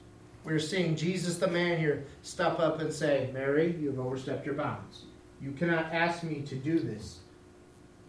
We're 0.44 0.60
seeing 0.60 0.96
Jesus, 0.96 1.38
the 1.38 1.48
man 1.48 1.80
here, 1.80 2.06
step 2.22 2.60
up 2.60 2.80
and 2.80 2.92
say, 2.94 3.30
Mary, 3.34 3.75
you've 3.80 4.00
overstepped 4.00 4.46
your 4.46 4.56
bounds. 4.56 5.04
You 5.42 5.52
cannot 5.52 5.92
ask 5.94 6.24
me 6.24 6.42
to 6.42 6.56
do 6.56 6.80
this. 6.80 7.20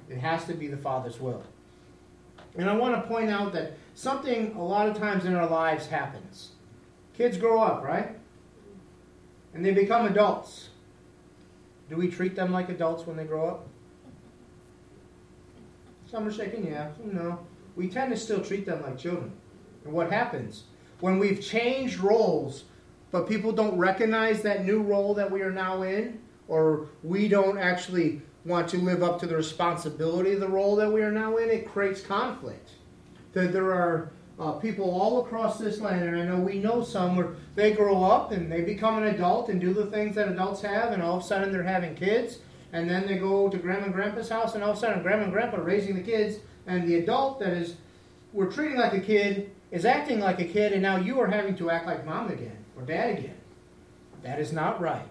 It 0.08 0.18
has 0.18 0.44
to 0.46 0.54
be 0.54 0.66
the 0.66 0.76
Father's 0.76 1.20
will. 1.20 1.42
And 2.56 2.70
I 2.70 2.74
want 2.74 2.94
to 2.94 3.08
point 3.08 3.30
out 3.30 3.52
that 3.52 3.76
something 3.94 4.54
a 4.56 4.64
lot 4.64 4.88
of 4.88 4.96
times 4.96 5.24
in 5.24 5.34
our 5.34 5.48
lives 5.48 5.86
happens. 5.86 6.52
Kids 7.16 7.36
grow 7.36 7.60
up, 7.60 7.82
right? 7.82 8.18
And 9.54 9.64
they 9.64 9.72
become 9.72 10.06
adults. 10.06 10.70
Do 11.88 11.96
we 11.96 12.08
treat 12.08 12.34
them 12.34 12.52
like 12.52 12.68
adults 12.68 13.06
when 13.06 13.16
they 13.16 13.24
grow 13.24 13.48
up? 13.48 13.68
Some 16.10 16.26
are 16.26 16.32
shaking, 16.32 16.66
yeah, 16.66 16.90
no. 17.04 17.40
We 17.74 17.88
tend 17.88 18.10
to 18.12 18.16
still 18.16 18.42
treat 18.42 18.64
them 18.64 18.82
like 18.82 18.98
children. 18.98 19.32
And 19.84 19.92
what 19.92 20.10
happens? 20.10 20.64
when 21.00 21.18
we've 21.18 21.40
changed 21.40 21.98
roles, 21.98 22.64
but 23.10 23.28
people 23.28 23.52
don't 23.52 23.76
recognize 23.76 24.42
that 24.42 24.64
new 24.64 24.82
role 24.82 25.14
that 25.14 25.30
we 25.30 25.42
are 25.42 25.52
now 25.52 25.82
in, 25.82 26.20
or 26.48 26.88
we 27.02 27.28
don't 27.28 27.58
actually 27.58 28.22
want 28.46 28.68
to 28.68 28.78
live 28.78 29.02
up 29.02 29.18
to 29.20 29.26
the 29.26 29.36
responsibility 29.36 30.32
of 30.32 30.40
the 30.40 30.48
role 30.48 30.76
that 30.76 30.90
we 30.90 31.02
are 31.02 31.10
now 31.10 31.36
in, 31.36 31.50
it 31.50 31.68
creates 31.68 32.00
conflict. 32.00 32.70
That 33.32 33.52
there 33.52 33.72
are 33.72 34.12
uh, 34.38 34.52
people 34.52 34.88
all 34.88 35.24
across 35.24 35.58
this 35.58 35.80
land, 35.80 36.02
and 36.02 36.16
I 36.16 36.24
know 36.24 36.38
we 36.38 36.58
know 36.58 36.82
some 36.84 37.16
where 37.16 37.34
they 37.54 37.72
grow 37.72 38.04
up 38.04 38.32
and 38.32 38.50
they 38.50 38.60
become 38.60 39.02
an 39.02 39.14
adult 39.14 39.48
and 39.48 39.60
do 39.60 39.74
the 39.74 39.86
things 39.86 40.14
that 40.14 40.28
adults 40.28 40.62
have, 40.62 40.92
and 40.92 41.02
all 41.02 41.16
of 41.16 41.24
a 41.24 41.26
sudden 41.26 41.52
they're 41.52 41.62
having 41.62 41.94
kids, 41.94 42.38
and 42.72 42.88
then 42.88 43.06
they 43.06 43.16
go 43.16 43.48
to 43.48 43.56
grandma 43.58 43.86
and 43.86 43.94
grandpa's 43.94 44.28
house, 44.28 44.54
and 44.54 44.62
all 44.62 44.70
of 44.70 44.76
a 44.76 44.80
sudden 44.80 45.02
grandma 45.02 45.24
and 45.24 45.32
grandpa 45.32 45.56
are 45.56 45.62
raising 45.62 45.96
the 45.96 46.02
kids, 46.02 46.38
and 46.66 46.86
the 46.88 46.96
adult 46.96 47.40
that 47.40 47.52
is 47.52 47.76
we're 48.32 48.50
treating 48.50 48.76
like 48.76 48.92
a 48.92 49.00
kid 49.00 49.50
is 49.70 49.84
acting 49.84 50.20
like 50.20 50.38
a 50.40 50.44
kid, 50.44 50.72
and 50.72 50.82
now 50.82 50.96
you 50.96 51.18
are 51.18 51.26
having 51.26 51.56
to 51.56 51.70
act 51.70 51.86
like 51.86 52.04
mom 52.04 52.30
again 52.30 52.58
or 52.76 52.82
dad 52.82 53.18
again. 53.18 53.36
That 54.22 54.38
is 54.38 54.52
not 54.52 54.80
right. 54.80 55.06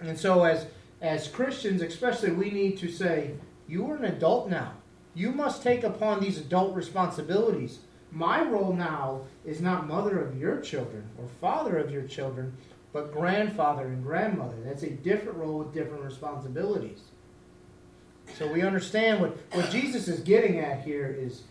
And 0.00 0.18
so, 0.18 0.44
as 0.44 0.66
as 1.00 1.28
Christians, 1.28 1.82
especially, 1.82 2.32
we 2.32 2.50
need 2.50 2.78
to 2.78 2.88
say, 2.88 3.34
"You 3.66 3.90
are 3.90 3.96
an 3.96 4.04
adult 4.04 4.48
now. 4.48 4.72
You 5.14 5.32
must 5.32 5.62
take 5.62 5.84
upon 5.84 6.20
these 6.20 6.38
adult 6.38 6.74
responsibilities." 6.74 7.80
My 8.10 8.42
role 8.48 8.72
now 8.72 9.22
is 9.44 9.60
not 9.60 9.88
mother 9.88 10.20
of 10.20 10.38
your 10.38 10.60
children 10.60 11.04
or 11.18 11.26
father 11.40 11.78
of 11.78 11.90
your 11.90 12.04
children, 12.04 12.56
but 12.92 13.12
grandfather 13.12 13.86
and 13.88 14.04
grandmother. 14.04 14.54
That's 14.64 14.84
a 14.84 14.90
different 14.90 15.36
role 15.36 15.58
with 15.58 15.74
different 15.74 16.04
responsibilities. 16.04 17.00
So 18.38 18.50
we 18.50 18.62
understand 18.62 19.20
what, 19.20 19.36
what 19.52 19.70
Jesus 19.70 20.06
is 20.06 20.20
getting 20.20 20.58
at 20.60 20.82
here 20.82 21.14
is 21.18 21.42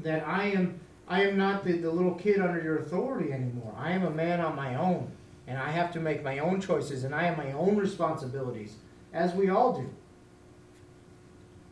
that 0.00 0.26
I 0.26 0.48
am 0.48 0.80
I 1.08 1.24
am 1.24 1.36
not 1.36 1.64
the, 1.64 1.72
the 1.72 1.90
little 1.90 2.14
kid 2.14 2.40
under 2.40 2.62
your 2.62 2.78
authority 2.78 3.32
anymore. 3.32 3.74
I 3.76 3.92
am 3.92 4.04
a 4.04 4.10
man 4.10 4.40
on 4.40 4.54
my 4.54 4.76
own. 4.76 5.10
And 5.52 5.60
I 5.60 5.70
have 5.70 5.92
to 5.92 6.00
make 6.00 6.24
my 6.24 6.38
own 6.38 6.62
choices 6.62 7.04
and 7.04 7.14
I 7.14 7.24
have 7.24 7.36
my 7.36 7.52
own 7.52 7.76
responsibilities, 7.76 8.76
as 9.12 9.34
we 9.34 9.50
all 9.50 9.78
do. 9.78 9.90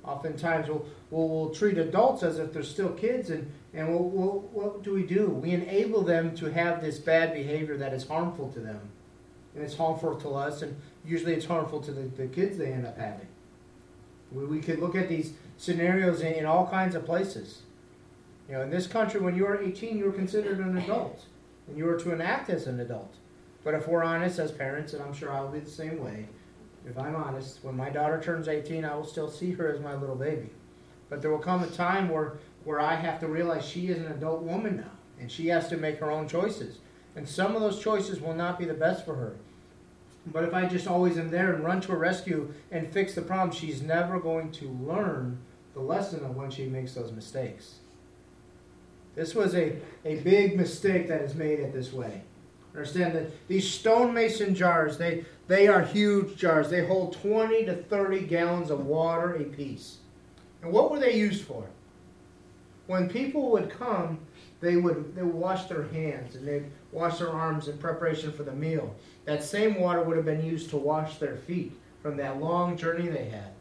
Oftentimes 0.05 0.69
we'll, 0.69 0.85
we'll, 1.11 1.29
we'll 1.29 1.55
treat 1.55 1.79
adults 1.79 2.23
as 2.23 2.39
if 2.39 2.53
they're 2.53 2.63
still 2.63 2.91
kids 2.91 3.31
and, 3.31 3.51
and 3.73 3.89
we'll, 3.89 4.03
we'll, 4.03 4.41
what 4.53 4.83
do 4.83 4.93
we 4.93 5.03
do? 5.03 5.29
We 5.29 5.53
enable 5.53 6.03
them 6.03 6.37
to 6.37 6.53
have 6.53 6.83
this 6.83 6.99
bad 6.99 7.33
behavior 7.33 7.79
that 7.79 7.95
is 7.95 8.07
harmful 8.07 8.53
to 8.53 8.61
them. 8.61 8.83
And 9.55 9.65
it's 9.65 9.77
harmful 9.79 10.15
to 10.17 10.35
us, 10.35 10.61
and 10.61 10.77
usually 11.03 11.33
it's 11.33 11.47
harmful 11.47 11.81
to 11.81 11.91
the, 11.91 12.03
the 12.03 12.27
kids 12.27 12.59
they 12.59 12.73
end 12.73 12.87
up 12.87 12.99
having. 12.99 13.29
We, 14.31 14.45
we 14.45 14.61
could 14.61 14.79
look 14.79 14.95
at 14.95 15.09
these 15.09 15.33
scenarios 15.57 16.21
in, 16.21 16.35
in 16.35 16.45
all 16.45 16.67
kinds 16.67 16.95
of 16.95 17.07
places. 17.07 17.63
You 18.47 18.57
know, 18.57 18.61
in 18.61 18.69
this 18.69 18.87
country, 18.87 19.21
when 19.21 19.37
you 19.37 19.45
were 19.45 19.59
18, 19.59 19.97
you 19.97 20.05
were 20.05 20.13
considered 20.13 20.59
an 20.59 20.77
adult, 20.77 21.25
and 21.67 21.79
you 21.79 21.87
were 21.87 21.99
to 21.99 22.13
enact 22.13 22.51
as 22.51 22.67
an 22.67 22.79
adult. 22.79 23.15
But 23.63 23.75
if 23.75 23.87
we're 23.87 24.03
honest 24.03 24.39
as 24.39 24.53
parents, 24.53 24.93
and 24.95 25.03
I'm 25.03 25.13
sure 25.13 25.33
I'll 25.33 25.49
be 25.49 25.61
the 25.61 25.71
same 25.71 26.03
way, 26.03 26.27
if 26.87 26.99
I'm 26.99 27.15
honest, 27.15 27.63
when 27.63 27.77
my 27.77 27.91
daughter 27.91 28.21
turns 28.21 28.49
18, 28.49 28.85
I 28.85 28.95
will 28.95 29.05
still 29.05 29.31
see 29.31 29.53
her 29.53 29.71
as 29.71 29.81
my 29.81 29.95
little 29.95 30.17
baby. 30.17 30.51
But 31.11 31.21
there 31.21 31.31
will 31.31 31.39
come 31.39 31.63
a 31.63 31.67
time 31.67 32.09
where, 32.09 32.39
where 32.65 32.81
I 32.81 32.95
have 32.95 33.21
to 33.21 33.29
realize 33.29 33.67
she 33.67 33.89
is 33.89 33.99
an 33.99 34.13
adult 34.13 34.43
woman 34.43 34.77
now, 34.77 34.93
and 35.21 35.31
she 35.31 35.49
has 35.49 35.69
to 35.69 35.77
make 35.77 35.99
her 35.99 36.11
own 36.11 36.29
choices. 36.29 36.79
And 37.17 37.29
some 37.29 37.55
of 37.55 37.61
those 37.61 37.83
choices 37.83 38.21
will 38.21 38.35
not 38.35 38.59
be 38.59 38.65
the 38.65 38.75
best 38.75 39.05
for 39.05 39.17
her. 39.17 39.37
But 40.27 40.45
if 40.45 40.55
I 40.55 40.67
just 40.67 40.87
always 40.87 41.19
am 41.19 41.31
there 41.31 41.53
and 41.53 41.65
run 41.65 41.81
to 41.83 41.93
her 41.93 41.99
rescue 41.99 42.53
and 42.71 42.93
fix 42.93 43.15
the 43.15 43.23
problem, 43.23 43.51
she's 43.51 43.83
never 43.83 44.21
going 44.21 44.53
to 44.53 44.69
learn 44.69 45.39
the 45.75 45.81
lesson 45.81 46.25
of 46.25 46.37
when 46.37 46.51
she 46.51 46.67
makes 46.67 46.95
those 46.95 47.13
mistakes. 47.13 47.77
This 49.15 49.35
was 49.35 49.55
a, 49.55 49.79
a 50.05 50.17
big 50.17 50.57
mistake 50.57 51.09
that 51.09 51.23
is 51.23 51.35
made 51.35 51.61
at 51.61 51.73
this 51.73 51.93
wedding. 51.93 52.23
Understand 52.75 53.15
that 53.15 53.49
these 53.49 53.69
stonemason 53.69 54.55
jars, 54.55 54.97
they, 54.97 55.25
they 55.49 55.67
are 55.67 55.83
huge 55.83 56.37
jars. 56.37 56.71
They 56.71 56.87
hold 56.87 57.15
20 57.15 57.65
to 57.67 57.75
30 57.75 58.21
gallons 58.27 58.71
of 58.71 58.87
water 58.87 59.35
a 59.35 59.45
piece. 59.45 59.99
And 60.63 60.73
what 60.73 60.91
were 60.91 61.01
they 61.01 61.17
used 61.17 61.45
for? 61.45 61.67
When 62.87 63.09
people 63.09 63.51
would 63.51 63.71
come, 63.71 64.21
they 64.61 64.77
would, 64.77 65.15
they 65.15 65.23
would 65.23 65.35
wash 65.35 65.65
their 65.65 65.85
hands 65.89 66.35
and 66.35 66.47
they'd 66.47 66.71
wash 66.93 67.19
their 67.19 67.31
arms 67.31 67.69
in 67.69 67.79
preparation 67.79 68.33
for 68.33 68.43
the 68.43 68.53
meal. 68.53 68.95
That 69.25 69.43
same 69.43 69.81
water 69.81 70.03
would 70.03 70.17
have 70.17 70.27
been 70.27 70.45
used 70.45 70.71
to 70.71 70.77
wash 70.77 71.17
their 71.17 71.37
feet 71.37 71.73
from 72.03 72.17
that 72.19 72.41
long 72.41 72.77
journey 72.77 73.09
they 73.09 73.27
had. 73.27 73.53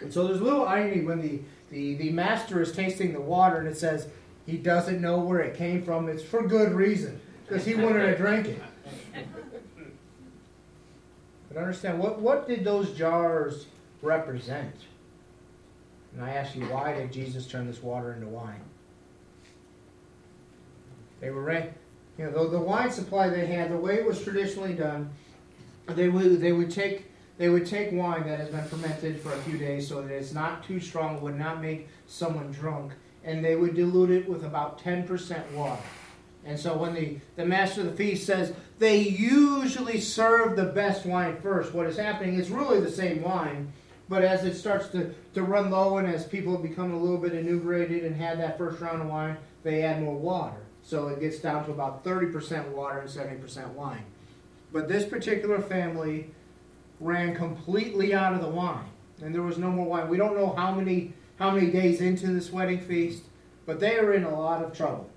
And 0.00 0.12
so 0.12 0.26
there's 0.26 0.40
a 0.40 0.44
little 0.44 0.66
irony 0.66 1.02
when 1.02 1.20
the, 1.20 1.40
the, 1.70 1.94
the 1.94 2.10
master 2.10 2.60
is 2.60 2.72
tasting 2.72 3.12
the 3.12 3.20
water 3.20 3.58
and 3.58 3.68
it 3.68 3.76
says, 3.76 4.08
he 4.46 4.56
doesn't 4.56 5.00
know 5.00 5.18
where 5.18 5.40
it 5.40 5.56
came 5.56 5.82
from. 5.82 6.08
It's 6.08 6.22
for 6.22 6.46
good 6.46 6.72
reason, 6.72 7.20
because 7.50 7.66
he 7.66 7.74
wanted 7.74 8.06
to 8.06 8.16
drink 8.16 8.46
it. 8.46 8.62
But 11.48 11.56
understand, 11.56 11.98
what, 11.98 12.20
what 12.20 12.46
did 12.46 12.62
those 12.62 12.92
jars 12.92 13.66
represent? 14.02 14.74
And 16.14 16.24
I 16.24 16.30
ask 16.30 16.54
you, 16.54 16.64
why 16.66 16.94
did 16.94 17.12
Jesus 17.12 17.48
turn 17.48 17.66
this 17.66 17.82
water 17.82 18.12
into 18.12 18.28
wine? 18.28 18.60
They 21.20 21.30
were, 21.30 21.52
you 22.16 22.24
know, 22.24 22.30
the, 22.30 22.50
the 22.50 22.60
wine 22.60 22.92
supply 22.92 23.28
they 23.28 23.46
had, 23.46 23.72
the 23.72 23.76
way 23.76 23.96
it 23.96 24.06
was 24.06 24.22
traditionally 24.22 24.74
done, 24.74 25.10
they 25.88 26.08
would 26.08 26.40
they 26.40 26.52
would 26.52 26.70
take 26.70 27.10
they 27.36 27.48
would 27.48 27.66
take 27.66 27.90
wine 27.90 28.26
that 28.28 28.38
has 28.38 28.48
been 28.48 28.64
fermented 28.64 29.20
for 29.20 29.32
a 29.32 29.38
few 29.38 29.58
days 29.58 29.88
so 29.88 30.02
that 30.02 30.12
it's 30.12 30.32
not 30.32 30.62
too 30.64 30.78
strong, 30.78 31.20
would 31.20 31.36
not 31.36 31.60
make 31.60 31.88
someone 32.06 32.52
drunk, 32.52 32.92
and 33.24 33.44
they 33.44 33.56
would 33.56 33.74
dilute 33.74 34.10
it 34.10 34.28
with 34.28 34.44
about 34.44 34.80
10% 34.80 35.50
water. 35.52 35.82
And 36.44 36.58
so 36.58 36.76
when 36.76 36.94
the, 36.94 37.18
the 37.36 37.44
master 37.44 37.82
of 37.82 37.88
the 37.88 37.92
feast 37.92 38.26
says 38.26 38.54
they 38.78 38.98
usually 38.98 40.00
serve 40.00 40.56
the 40.56 40.64
best 40.64 41.04
wine 41.04 41.40
first, 41.42 41.74
what 41.74 41.86
is 41.86 41.96
happening 41.96 42.34
is 42.34 42.50
really 42.50 42.80
the 42.80 42.90
same 42.90 43.22
wine, 43.22 43.72
but 44.08 44.24
as 44.24 44.44
it 44.44 44.54
starts 44.54 44.88
to, 44.88 45.14
to 45.34 45.42
run 45.42 45.70
low 45.70 45.98
and 45.98 46.08
as 46.08 46.26
people 46.26 46.56
become 46.56 46.92
a 46.92 46.98
little 46.98 47.18
bit 47.18 47.34
inebriated 47.34 48.04
and 48.04 48.16
had 48.16 48.40
that 48.40 48.58
first 48.58 48.80
round 48.80 49.02
of 49.02 49.08
wine, 49.08 49.36
they 49.62 49.82
add 49.82 50.02
more 50.02 50.16
water. 50.16 50.62
So 50.82 51.08
it 51.08 51.20
gets 51.20 51.38
down 51.38 51.66
to 51.66 51.72
about 51.72 52.04
30% 52.04 52.68
water 52.68 53.00
and 53.00 53.08
70% 53.08 53.68
wine. 53.74 54.04
But 54.72 54.88
this 54.88 55.04
particular 55.04 55.60
family 55.60 56.30
ran 57.00 57.34
completely 57.34 58.14
out 58.14 58.34
of 58.34 58.40
the 58.40 58.48
wine, 58.48 58.88
and 59.22 59.34
there 59.34 59.42
was 59.42 59.58
no 59.58 59.70
more 59.70 59.86
wine. 59.86 60.08
We 60.08 60.16
don't 60.16 60.36
know 60.36 60.54
how 60.54 60.74
many 60.74 61.14
how 61.38 61.50
many 61.50 61.70
days 61.70 62.02
into 62.02 62.26
this 62.26 62.52
wedding 62.52 62.80
feast, 62.80 63.22
but 63.64 63.80
they 63.80 63.96
are 63.98 64.12
in 64.12 64.24
a 64.24 64.38
lot 64.38 64.62
of 64.62 64.76
trouble. 64.76 65.08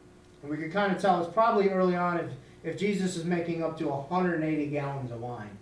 And 0.43 0.51
we 0.51 0.57
can 0.57 0.71
kind 0.71 0.95
of 0.95 1.01
tell 1.01 1.23
it's 1.23 1.33
probably 1.33 1.69
early 1.69 1.95
on 1.95 2.19
if, 2.19 2.31
if 2.63 2.77
Jesus 2.77 3.15
is 3.15 3.25
making 3.25 3.63
up 3.63 3.77
to 3.79 3.87
180 3.87 4.67
gallons 4.67 5.11
of 5.11 5.21
wine, 5.21 5.57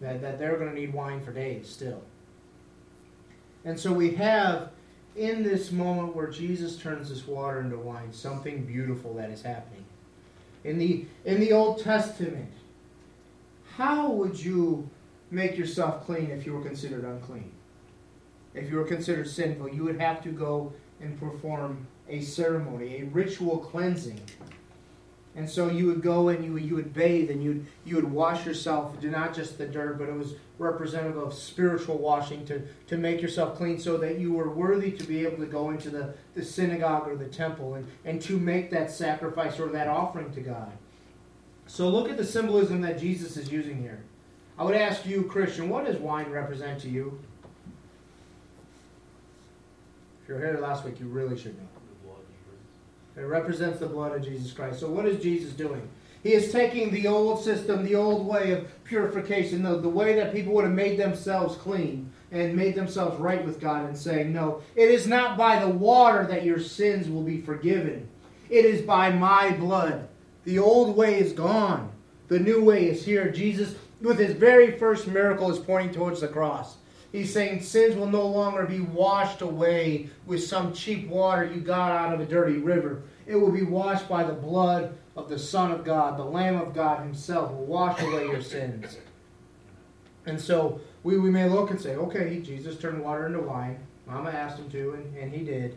that, 0.00 0.20
that 0.20 0.38
they're 0.38 0.58
going 0.58 0.68
to 0.68 0.78
need 0.78 0.92
wine 0.92 1.24
for 1.24 1.32
days 1.32 1.68
still. 1.68 2.02
And 3.64 3.78
so 3.78 3.92
we 3.92 4.12
have 4.14 4.70
in 5.16 5.42
this 5.42 5.72
moment 5.72 6.14
where 6.14 6.28
Jesus 6.28 6.76
turns 6.76 7.08
this 7.08 7.26
water 7.26 7.60
into 7.60 7.78
wine 7.78 8.12
something 8.12 8.64
beautiful 8.64 9.14
that 9.14 9.30
is 9.30 9.42
happening. 9.42 9.84
In 10.64 10.78
the, 10.78 11.06
in 11.24 11.40
the 11.40 11.52
Old 11.52 11.82
Testament, 11.82 12.52
how 13.76 14.10
would 14.10 14.38
you 14.38 14.88
make 15.30 15.56
yourself 15.56 16.04
clean 16.04 16.30
if 16.30 16.44
you 16.44 16.52
were 16.52 16.62
considered 16.62 17.04
unclean? 17.04 17.52
if 18.58 18.70
you 18.70 18.76
were 18.76 18.84
considered 18.84 19.28
sinful, 19.28 19.68
you 19.68 19.84
would 19.84 20.00
have 20.00 20.22
to 20.22 20.30
go 20.30 20.72
and 21.00 21.18
perform 21.18 21.86
a 22.08 22.20
ceremony, 22.20 23.00
a 23.00 23.04
ritual 23.04 23.58
cleansing. 23.58 24.20
And 25.38 25.48
so 25.48 25.70
you 25.70 25.86
would 25.86 26.02
go 26.02 26.30
and 26.30 26.44
you, 26.44 26.56
you 26.56 26.74
would 26.74 26.92
bathe 26.92 27.30
and 27.30 27.42
you'd, 27.42 27.64
you 27.84 27.94
would 27.94 28.10
wash 28.10 28.44
yourself, 28.44 29.00
not 29.02 29.34
just 29.34 29.56
the 29.56 29.66
dirt, 29.66 29.96
but 29.96 30.08
it 30.08 30.14
was 30.16 30.34
representative 30.58 31.16
of 31.16 31.32
spiritual 31.32 31.96
washing 31.96 32.44
to, 32.46 32.62
to 32.88 32.96
make 32.96 33.22
yourself 33.22 33.56
clean 33.56 33.78
so 33.78 33.96
that 33.98 34.18
you 34.18 34.32
were 34.32 34.50
worthy 34.50 34.90
to 34.90 35.04
be 35.04 35.24
able 35.24 35.36
to 35.36 35.46
go 35.46 35.70
into 35.70 35.90
the, 35.90 36.12
the 36.34 36.44
synagogue 36.44 37.06
or 37.06 37.14
the 37.14 37.28
temple 37.28 37.74
and, 37.74 37.86
and 38.04 38.20
to 38.22 38.36
make 38.36 38.70
that 38.72 38.90
sacrifice 38.90 39.60
or 39.60 39.68
that 39.68 39.86
offering 39.86 40.32
to 40.32 40.40
God. 40.40 40.72
So 41.68 41.88
look 41.88 42.10
at 42.10 42.16
the 42.16 42.24
symbolism 42.24 42.80
that 42.80 42.98
Jesus 42.98 43.36
is 43.36 43.52
using 43.52 43.80
here. 43.80 44.02
I 44.58 44.64
would 44.64 44.74
ask 44.74 45.06
you, 45.06 45.22
Christian, 45.22 45.68
what 45.68 45.84
does 45.84 45.98
wine 45.98 46.30
represent 46.30 46.80
to 46.80 46.88
you? 46.88 47.20
If 50.22 50.28
you 50.28 50.34
were 50.34 50.40
here 50.40 50.58
last 50.60 50.84
week, 50.84 50.98
you 50.98 51.06
really 51.06 51.38
should 51.38 51.56
know. 51.56 51.77
It 53.18 53.24
represents 53.24 53.80
the 53.80 53.86
blood 53.86 54.14
of 54.14 54.24
Jesus 54.24 54.52
Christ. 54.52 54.80
So 54.80 54.88
what 54.88 55.06
is 55.06 55.22
Jesus 55.22 55.52
doing? 55.52 55.88
He 56.22 56.32
is 56.34 56.52
taking 56.52 56.90
the 56.90 57.06
old 57.06 57.42
system, 57.42 57.84
the 57.84 57.94
old 57.94 58.26
way 58.26 58.52
of 58.52 58.84
purification, 58.84 59.62
the, 59.62 59.78
the 59.78 59.88
way 59.88 60.14
that 60.16 60.34
people 60.34 60.52
would 60.54 60.64
have 60.64 60.74
made 60.74 60.98
themselves 60.98 61.56
clean 61.56 62.10
and 62.30 62.56
made 62.56 62.74
themselves 62.74 63.18
right 63.18 63.44
with 63.44 63.60
God, 63.60 63.86
and 63.86 63.96
saying, 63.96 64.32
No, 64.32 64.60
it 64.76 64.90
is 64.90 65.06
not 65.06 65.38
by 65.38 65.58
the 65.58 65.68
water 65.68 66.26
that 66.26 66.44
your 66.44 66.60
sins 66.60 67.08
will 67.08 67.22
be 67.22 67.40
forgiven. 67.40 68.08
It 68.50 68.64
is 68.64 68.82
by 68.82 69.10
my 69.10 69.52
blood. 69.52 70.08
The 70.44 70.58
old 70.58 70.96
way 70.96 71.18
is 71.18 71.32
gone. 71.32 71.90
The 72.28 72.38
new 72.38 72.62
way 72.62 72.88
is 72.88 73.04
here. 73.04 73.30
Jesus, 73.30 73.74
with 74.00 74.18
his 74.18 74.34
very 74.34 74.78
first 74.78 75.06
miracle, 75.06 75.50
is 75.50 75.58
pointing 75.58 75.94
towards 75.94 76.20
the 76.20 76.28
cross. 76.28 76.77
He's 77.12 77.32
saying 77.32 77.62
sins 77.62 77.96
will 77.96 78.06
no 78.06 78.26
longer 78.26 78.66
be 78.66 78.80
washed 78.80 79.40
away 79.40 80.10
with 80.26 80.44
some 80.44 80.74
cheap 80.74 81.08
water 81.08 81.44
you 81.44 81.60
got 81.60 81.90
out 81.90 82.12
of 82.12 82.20
a 82.20 82.26
dirty 82.26 82.58
river. 82.58 83.02
It 83.26 83.36
will 83.36 83.50
be 83.50 83.62
washed 83.62 84.08
by 84.08 84.24
the 84.24 84.34
blood 84.34 84.96
of 85.16 85.28
the 85.28 85.38
Son 85.38 85.72
of 85.72 85.84
God, 85.84 86.18
the 86.18 86.24
Lamb 86.24 86.60
of 86.60 86.74
God 86.74 87.00
Himself 87.00 87.50
will 87.50 87.64
wash 87.64 88.00
away 88.00 88.26
your 88.26 88.42
sins. 88.42 88.98
And 90.26 90.38
so 90.38 90.80
we, 91.02 91.18
we 91.18 91.30
may 91.30 91.48
look 91.48 91.70
and 91.70 91.80
say, 91.80 91.96
okay, 91.96 92.40
Jesus 92.40 92.78
turned 92.78 93.02
water 93.02 93.26
into 93.26 93.40
wine. 93.40 93.78
Mama 94.06 94.30
asked 94.30 94.58
him 94.58 94.70
to, 94.70 94.92
and, 94.92 95.16
and 95.16 95.32
he 95.32 95.44
did. 95.44 95.76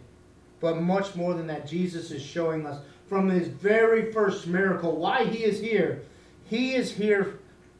But 0.59 0.81
much 0.81 1.15
more 1.15 1.33
than 1.33 1.47
that, 1.47 1.67
Jesus 1.67 2.11
is 2.11 2.21
showing 2.21 2.65
us 2.65 2.81
from 3.07 3.29
his 3.29 3.47
very 3.47 4.11
first 4.11 4.47
miracle 4.47 4.97
why 4.97 5.25
he 5.25 5.43
is 5.43 5.59
here. 5.59 6.03
He 6.45 6.75
is 6.75 6.91
here 6.91 7.39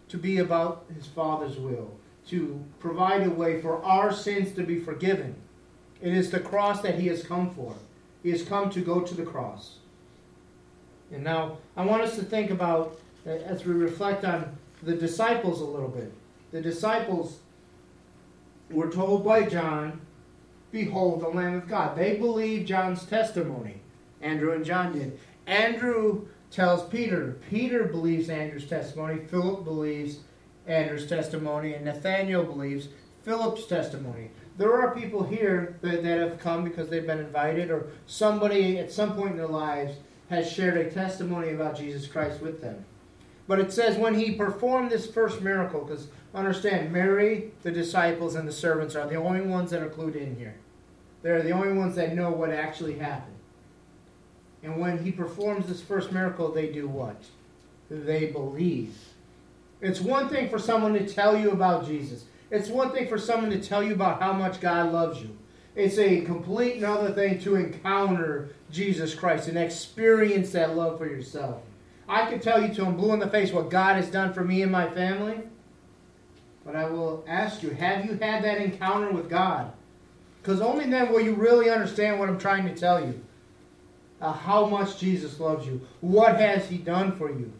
to 0.09 0.17
be 0.17 0.39
about 0.39 0.85
his 0.95 1.05
Father's 1.07 1.57
will 1.57 1.91
to 2.27 2.63
provide 2.79 3.25
a 3.25 3.29
way 3.29 3.61
for 3.61 3.83
our 3.83 4.11
sins 4.11 4.53
to 4.53 4.63
be 4.63 4.79
forgiven. 4.79 5.35
It 6.01 6.13
is 6.13 6.31
the 6.31 6.39
cross 6.39 6.81
that 6.81 6.99
he 6.99 7.07
has 7.07 7.23
come 7.23 7.49
for. 7.51 7.75
He 8.23 8.31
has 8.31 8.43
come 8.43 8.69
to 8.71 8.81
go 8.81 9.01
to 9.01 9.13
the 9.13 9.23
cross. 9.25 9.77
And 11.11 11.23
now 11.23 11.57
I 11.75 11.85
want 11.85 12.03
us 12.03 12.15
to 12.15 12.23
think 12.23 12.51
about, 12.51 12.99
uh, 13.25 13.31
as 13.31 13.65
we 13.65 13.73
reflect 13.73 14.23
on 14.23 14.57
the 14.81 14.95
disciples 14.95 15.61
a 15.61 15.65
little 15.65 15.89
bit. 15.89 16.13
The 16.51 16.61
disciples 16.61 17.39
were 18.69 18.89
told 18.89 19.25
by 19.25 19.43
John, 19.43 20.01
Behold 20.71 21.21
the 21.21 21.27
Lamb 21.27 21.55
of 21.55 21.67
God. 21.67 21.97
They 21.97 22.15
believed 22.15 22.67
John's 22.67 23.05
testimony. 23.05 23.81
Andrew 24.21 24.53
and 24.53 24.63
John 24.63 24.93
did. 24.93 25.19
Andrew 25.45 26.27
tells 26.49 26.87
Peter. 26.87 27.37
Peter 27.49 27.83
believes 27.83 28.29
Andrew's 28.29 28.67
testimony. 28.67 29.19
Philip 29.25 29.65
believes 29.65 30.19
Andrew's 30.67 31.07
testimony. 31.07 31.73
And 31.73 31.85
Nathaniel 31.85 32.43
believes 32.43 32.89
Philip's 33.23 33.65
testimony. 33.65 34.31
There 34.57 34.73
are 34.73 34.95
people 34.95 35.23
here 35.23 35.77
that, 35.81 36.03
that 36.03 36.19
have 36.19 36.39
come 36.39 36.63
because 36.63 36.89
they've 36.89 37.05
been 37.05 37.19
invited, 37.19 37.71
or 37.71 37.87
somebody 38.05 38.77
at 38.77 38.91
some 38.91 39.15
point 39.15 39.31
in 39.31 39.37
their 39.37 39.47
lives 39.47 39.95
has 40.29 40.51
shared 40.51 40.77
a 40.77 40.91
testimony 40.91 41.49
about 41.49 41.77
Jesus 41.77 42.07
Christ 42.07 42.41
with 42.41 42.61
them. 42.61 42.85
But 43.47 43.59
it 43.59 43.73
says 43.73 43.97
when 43.97 44.17
he 44.17 44.31
performed 44.31 44.91
this 44.91 45.07
first 45.07 45.41
miracle, 45.41 45.83
because 45.83 46.07
understand, 46.33 46.91
Mary, 46.91 47.51
the 47.63 47.71
disciples, 47.71 48.35
and 48.35 48.47
the 48.47 48.53
servants 48.53 48.95
are 48.95 49.07
the 49.07 49.15
only 49.15 49.41
ones 49.41 49.71
that 49.71 49.81
are 49.81 49.89
clued 49.89 50.15
in 50.15 50.35
here. 50.37 50.55
They're 51.21 51.43
the 51.43 51.51
only 51.51 51.73
ones 51.73 51.95
that 51.95 52.15
know 52.15 52.31
what 52.31 52.51
actually 52.51 52.97
happened. 52.97 53.35
And 54.63 54.79
when 54.79 55.03
he 55.03 55.11
performs 55.11 55.67
this 55.67 55.81
first 55.81 56.11
miracle, 56.11 56.51
they 56.51 56.71
do 56.71 56.87
what? 56.87 57.23
They 57.89 58.27
believe. 58.27 58.95
It's 59.81 59.99
one 59.99 60.29
thing 60.29 60.49
for 60.49 60.59
someone 60.59 60.93
to 60.93 61.07
tell 61.07 61.37
you 61.37 61.51
about 61.51 61.85
Jesus. 61.85 62.25
It's 62.51 62.69
one 62.69 62.91
thing 62.91 63.07
for 63.07 63.17
someone 63.17 63.49
to 63.51 63.61
tell 63.61 63.81
you 63.83 63.93
about 63.93 64.21
how 64.21 64.33
much 64.33 64.59
God 64.59 64.91
loves 64.91 65.21
you. 65.21 65.35
It's 65.75 65.97
a 65.97 66.21
complete 66.21 66.77
another 66.77 67.11
thing 67.13 67.39
to 67.39 67.55
encounter 67.55 68.49
Jesus 68.69 69.15
Christ 69.15 69.47
and 69.47 69.57
experience 69.57 70.51
that 70.51 70.75
love 70.75 70.97
for 70.97 71.07
yourself. 71.07 71.61
I 72.07 72.29
could 72.29 72.41
tell 72.41 72.61
you 72.61 72.73
to 72.73 72.85
I'm 72.85 72.97
blue 72.97 73.13
in 73.13 73.19
the 73.19 73.29
face 73.29 73.53
what 73.53 73.69
God 73.69 73.95
has 73.95 74.09
done 74.09 74.33
for 74.33 74.43
me 74.43 74.61
and 74.63 74.71
my 74.71 74.89
family, 74.89 75.39
but 76.65 76.75
I 76.75 76.89
will 76.89 77.23
ask 77.25 77.63
you, 77.63 77.69
have 77.69 78.05
you 78.05 78.11
had 78.11 78.43
that 78.43 78.57
encounter 78.57 79.11
with 79.11 79.29
God? 79.29 79.71
Because 80.41 80.59
only 80.59 80.89
then 80.89 81.11
will 81.11 81.21
you 81.21 81.35
really 81.35 81.69
understand 81.69 82.19
what 82.19 82.27
I'm 82.27 82.39
trying 82.39 82.65
to 82.65 82.75
tell 82.75 82.99
you. 82.99 83.21
Uh, 84.19 84.33
how 84.33 84.67
much 84.67 84.99
Jesus 84.99 85.39
loves 85.39 85.65
you. 85.65 85.81
What 86.01 86.39
has 86.39 86.67
He 86.69 86.77
done 86.77 87.13
for 87.13 87.31
you? 87.31 87.51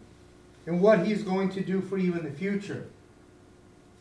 And 0.65 0.81
what 0.81 1.05
He's 1.05 1.23
going 1.23 1.49
to 1.51 1.61
do 1.61 1.81
for 1.81 1.97
you 1.97 2.13
in 2.13 2.23
the 2.23 2.31
future. 2.31 2.87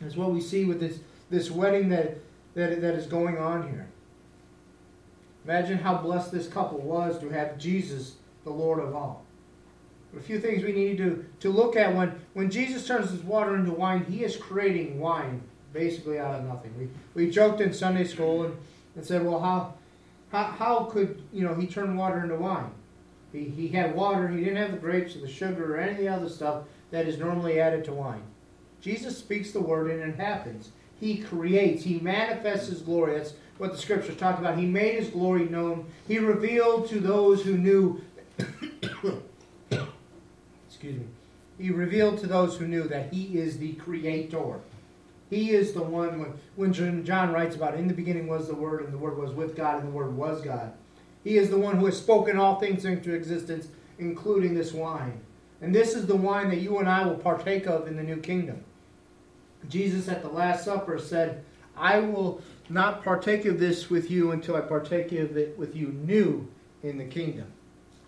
Is 0.00 0.16
what 0.16 0.32
we 0.32 0.40
see 0.40 0.64
with 0.64 0.80
this, 0.80 1.00
this 1.28 1.50
wedding 1.50 1.90
that, 1.90 2.16
that, 2.54 2.80
that 2.80 2.94
is 2.94 3.06
going 3.06 3.36
on 3.36 3.68
here. 3.68 3.86
Imagine 5.44 5.78
how 5.78 5.98
blessed 5.98 6.32
this 6.32 6.48
couple 6.48 6.78
was 6.78 7.18
to 7.20 7.28
have 7.28 7.58
Jesus, 7.58 8.16
the 8.44 8.50
Lord 8.50 8.78
of 8.78 8.94
all. 8.94 9.24
A 10.16 10.20
few 10.20 10.40
things 10.40 10.64
we 10.64 10.72
need 10.72 10.98
to, 10.98 11.24
to 11.40 11.50
look 11.50 11.76
at 11.76 11.94
when, 11.94 12.18
when 12.34 12.50
Jesus 12.50 12.86
turns 12.86 13.10
his 13.10 13.22
water 13.22 13.54
into 13.56 13.72
wine, 13.72 14.04
he 14.04 14.24
is 14.24 14.36
creating 14.36 14.98
wine 14.98 15.42
basically 15.72 16.18
out 16.18 16.34
of 16.34 16.44
nothing. 16.44 16.72
We, 16.76 17.24
we 17.24 17.30
joked 17.30 17.60
in 17.60 17.72
Sunday 17.72 18.04
school 18.04 18.44
and, 18.44 18.56
and 18.96 19.06
said, 19.06 19.24
well, 19.24 19.38
how, 19.38 19.74
how, 20.32 20.44
how 20.44 20.84
could 20.84 21.22
you 21.32 21.44
know 21.44 21.54
he 21.54 21.66
turn 21.66 21.96
water 21.96 22.22
into 22.22 22.36
wine? 22.36 22.70
He, 23.32 23.44
he 23.44 23.68
had 23.68 23.94
water, 23.94 24.28
he 24.28 24.38
didn't 24.44 24.56
have 24.56 24.72
the 24.72 24.78
grapes 24.78 25.14
or 25.16 25.20
the 25.20 25.28
sugar 25.28 25.76
or 25.76 25.80
any 25.80 25.92
of 25.92 25.98
the 25.98 26.08
other 26.08 26.28
stuff 26.28 26.64
that 26.90 27.06
is 27.06 27.18
normally 27.18 27.60
added 27.60 27.84
to 27.84 27.92
wine. 27.92 28.22
Jesus 28.80 29.16
speaks 29.16 29.52
the 29.52 29.60
word 29.60 29.90
and 29.90 30.02
it 30.02 30.16
happens. 30.16 30.70
He 30.98 31.18
creates, 31.18 31.84
he 31.84 31.98
manifests 32.00 32.68
his 32.68 32.82
glory. 32.82 33.16
That's 33.16 33.34
what 33.58 33.72
the 33.72 33.78
scriptures 33.78 34.16
talk 34.16 34.38
about. 34.38 34.58
He 34.58 34.66
made 34.66 34.96
his 34.96 35.08
glory 35.08 35.44
known. 35.44 35.86
He 36.08 36.18
revealed 36.18 36.88
to 36.88 37.00
those 37.00 37.42
who 37.42 37.56
knew 37.56 38.02
excuse 40.68 40.98
me. 40.98 41.06
He 41.58 41.70
revealed 41.70 42.18
to 42.20 42.26
those 42.26 42.56
who 42.56 42.66
knew 42.66 42.84
that 42.84 43.12
he 43.12 43.38
is 43.38 43.58
the 43.58 43.74
creator. 43.74 44.60
He 45.28 45.50
is 45.50 45.72
the 45.72 45.82
one 45.82 46.18
when, 46.18 46.72
when 46.72 47.04
John 47.04 47.32
writes 47.32 47.54
about 47.54 47.74
in 47.74 47.86
the 47.86 47.94
beginning 47.94 48.26
was 48.26 48.48
the 48.48 48.54
word 48.54 48.82
and 48.82 48.92
the 48.92 48.98
word 48.98 49.18
was 49.18 49.32
with 49.32 49.56
God 49.56 49.78
and 49.78 49.88
the 49.88 49.96
word 49.96 50.16
was 50.16 50.40
God. 50.40 50.72
He 51.24 51.36
is 51.36 51.50
the 51.50 51.58
one 51.58 51.76
who 51.76 51.86
has 51.86 51.98
spoken 51.98 52.38
all 52.38 52.58
things 52.58 52.84
into 52.84 53.14
existence, 53.14 53.68
including 53.98 54.54
this 54.54 54.72
wine. 54.72 55.20
And 55.60 55.74
this 55.74 55.94
is 55.94 56.06
the 56.06 56.16
wine 56.16 56.48
that 56.48 56.60
you 56.60 56.78
and 56.78 56.88
I 56.88 57.04
will 57.04 57.16
partake 57.16 57.66
of 57.66 57.86
in 57.86 57.96
the 57.96 58.02
new 58.02 58.16
kingdom. 58.16 58.64
Jesus 59.68 60.08
at 60.08 60.22
the 60.22 60.28
Last 60.28 60.64
Supper 60.64 60.98
said, 60.98 61.44
I 61.76 62.00
will 62.00 62.40
not 62.68 63.04
partake 63.04 63.44
of 63.44 63.58
this 63.58 63.90
with 63.90 64.10
you 64.10 64.30
until 64.30 64.56
I 64.56 64.60
partake 64.60 65.12
of 65.12 65.36
it 65.36 65.58
with 65.58 65.76
you 65.76 65.88
new 65.88 66.48
in 66.82 66.98
the 66.98 67.04
kingdom. 67.04 67.46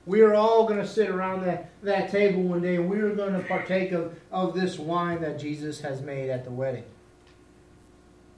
We 0.07 0.22
are 0.22 0.35
all 0.35 0.66
going 0.66 0.81
to 0.81 0.87
sit 0.87 1.09
around 1.11 1.44
that, 1.44 1.70
that 1.83 2.11
table 2.11 2.42
one 2.42 2.62
day 2.62 2.77
and 2.77 2.90
we 2.90 3.01
are 3.01 3.14
going 3.14 3.35
to 3.35 3.46
partake 3.46 3.92
of, 3.92 4.18
of 4.33 4.55
this 4.55 4.79
wine 4.79 5.20
that 5.22 5.38
Jesus 5.38 5.81
has 5.81 6.01
made 6.01 6.29
at 6.29 6.44
the 6.44 6.51
wedding. 6.51 6.85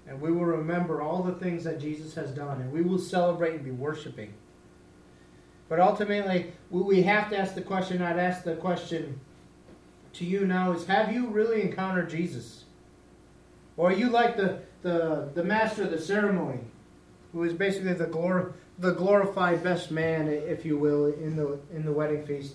And 0.07 0.21
we 0.21 0.31
will 0.31 0.45
remember 0.45 1.01
all 1.01 1.23
the 1.23 1.33
things 1.33 1.65
that 1.65 1.81
Jesus 1.81 2.15
has 2.15 2.31
done 2.33 2.61
and 2.61 2.71
we 2.71 2.83
will 2.83 2.99
celebrate 2.99 3.55
and 3.55 3.65
be 3.65 3.71
worshiping. 3.71 4.35
But 5.69 5.81
ultimately, 5.81 6.53
we 6.71 7.03
have 7.03 7.31
to 7.31 7.39
ask 7.39 7.55
the 7.55 7.63
question, 7.63 8.03
I'd 8.03 8.19
ask 8.19 8.45
the 8.45 8.57
question 8.57 9.21
to 10.15 10.25
you 10.25 10.47
now 10.47 10.73
is 10.73 10.87
have 10.87 11.13
you 11.13 11.29
really 11.29 11.63
encountered 11.63 12.11
Jesus? 12.11 12.65
Or 13.77 13.91
are 13.91 13.95
you 13.95 14.09
like 14.09 14.37
the, 14.37 14.61
the, 14.83 15.31
the 15.35 15.43
master 15.43 15.83
of 15.83 15.91
the 15.91 16.01
ceremony, 16.01 16.61
who 17.33 17.43
is 17.43 17.53
basically 17.53 17.95
the, 17.95 18.07
glor- 18.07 18.53
the 18.79 18.93
glorified 18.93 19.65
best 19.65 19.91
man, 19.91 20.29
if 20.29 20.65
you 20.65 20.79
will, 20.79 21.07
in 21.07 21.37
the, 21.37 21.59
in 21.75 21.85
the 21.85 21.93
wedding 21.93 22.25
feast? 22.25 22.55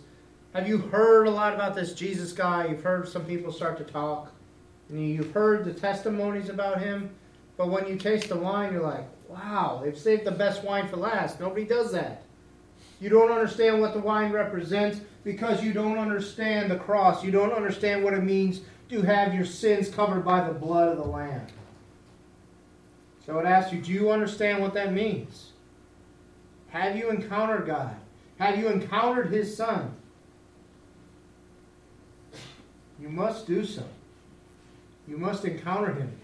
Have 0.53 0.67
you 0.67 0.77
heard 0.77 1.27
a 1.27 1.31
lot 1.31 1.53
about 1.53 1.75
this 1.75 1.93
Jesus 1.93 2.31
guy? 2.31 2.67
You've 2.67 2.83
heard 2.83 3.07
some 3.07 3.25
people 3.25 3.51
start 3.51 3.77
to 3.79 3.83
talk, 3.83 4.31
and 4.89 5.09
you've 5.09 5.31
heard 5.31 5.65
the 5.65 5.73
testimonies 5.73 6.49
about 6.49 6.81
him. 6.81 7.11
But 7.57 7.69
when 7.69 7.87
you 7.87 7.97
taste 7.97 8.29
the 8.29 8.37
wine, 8.37 8.71
you're 8.71 8.81
like, 8.81 9.05
wow, 9.27 9.81
they've 9.83 9.97
saved 9.97 10.23
the 10.23 10.31
best 10.31 10.63
wine 10.63 10.87
for 10.87 10.95
last. 10.95 11.39
Nobody 11.39 11.65
does 11.65 11.91
that. 11.91 12.23
You 12.99 13.09
don't 13.09 13.31
understand 13.31 13.79
what 13.79 13.93
the 13.93 13.99
wine 13.99 14.31
represents 14.31 15.01
because 15.23 15.63
you 15.63 15.73
don't 15.73 15.97
understand 15.97 16.69
the 16.69 16.75
cross. 16.75 17.23
You 17.23 17.31
don't 17.31 17.53
understand 17.53 18.03
what 18.03 18.13
it 18.13 18.23
means 18.23 18.61
to 18.89 19.01
have 19.01 19.33
your 19.33 19.45
sins 19.45 19.89
covered 19.89 20.25
by 20.25 20.45
the 20.45 20.53
blood 20.53 20.89
of 20.89 20.97
the 20.97 21.05
Lamb. 21.05 21.47
So 23.25 23.37
it 23.39 23.45
asks 23.45 23.71
you, 23.71 23.81
do 23.81 23.91
you 23.91 24.11
understand 24.11 24.61
what 24.61 24.73
that 24.73 24.91
means? 24.91 25.51
Have 26.69 26.97
you 26.97 27.09
encountered 27.09 27.67
God? 27.67 27.95
Have 28.39 28.57
you 28.57 28.67
encountered 28.67 29.31
His 29.31 29.55
Son? 29.55 29.95
You 32.99 33.09
must 33.09 33.47
do 33.47 33.63
so. 33.63 33.83
You 35.07 35.17
must 35.17 35.45
encounter 35.45 35.93
Him. 35.93 36.18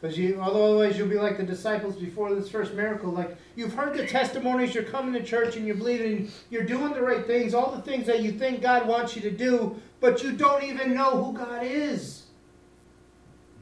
Because 0.00 0.16
you, 0.16 0.40
otherwise, 0.40 0.96
you'll 0.96 1.08
be 1.08 1.16
like 1.16 1.38
the 1.38 1.42
disciples 1.42 1.96
before 1.96 2.32
this 2.32 2.48
first 2.48 2.72
miracle. 2.74 3.10
Like 3.10 3.36
you've 3.56 3.74
heard 3.74 3.96
the 3.96 4.06
testimonies, 4.06 4.72
you're 4.72 4.84
coming 4.84 5.12
to 5.14 5.22
church 5.26 5.56
and 5.56 5.66
you're 5.66 5.74
believing, 5.74 6.30
you're 6.50 6.64
doing 6.64 6.92
the 6.92 7.02
right 7.02 7.26
things, 7.26 7.52
all 7.52 7.72
the 7.74 7.82
things 7.82 8.06
that 8.06 8.22
you 8.22 8.30
think 8.30 8.62
God 8.62 8.86
wants 8.86 9.16
you 9.16 9.22
to 9.22 9.30
do, 9.30 9.80
but 10.00 10.22
you 10.22 10.32
don't 10.32 10.62
even 10.62 10.94
know 10.94 11.24
who 11.24 11.32
God 11.36 11.64
is. 11.64 12.26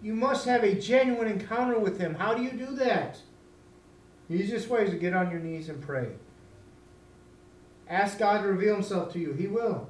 You 0.03 0.15
must 0.15 0.45
have 0.45 0.63
a 0.63 0.75
genuine 0.75 1.29
encounter 1.29 1.79
with 1.79 1.99
Him. 1.99 2.15
How 2.15 2.35
do 2.35 2.43
you 2.43 2.51
do 2.51 2.75
that? 2.77 3.19
The 4.29 4.37
easiest 4.37 4.69
way 4.69 4.83
is 4.83 4.91
to 4.91 4.97
get 4.97 5.15
on 5.15 5.31
your 5.31 5.41
knees 5.41 5.71
and 5.71 5.81
pray. 5.81 6.09
Ask 7.89 8.19
God 8.19 8.43
to 8.43 8.49
reveal 8.49 8.75
Himself 8.75 9.11
to 9.15 9.19
you. 9.19 9.33
He 9.33 9.47
will. 9.47 9.89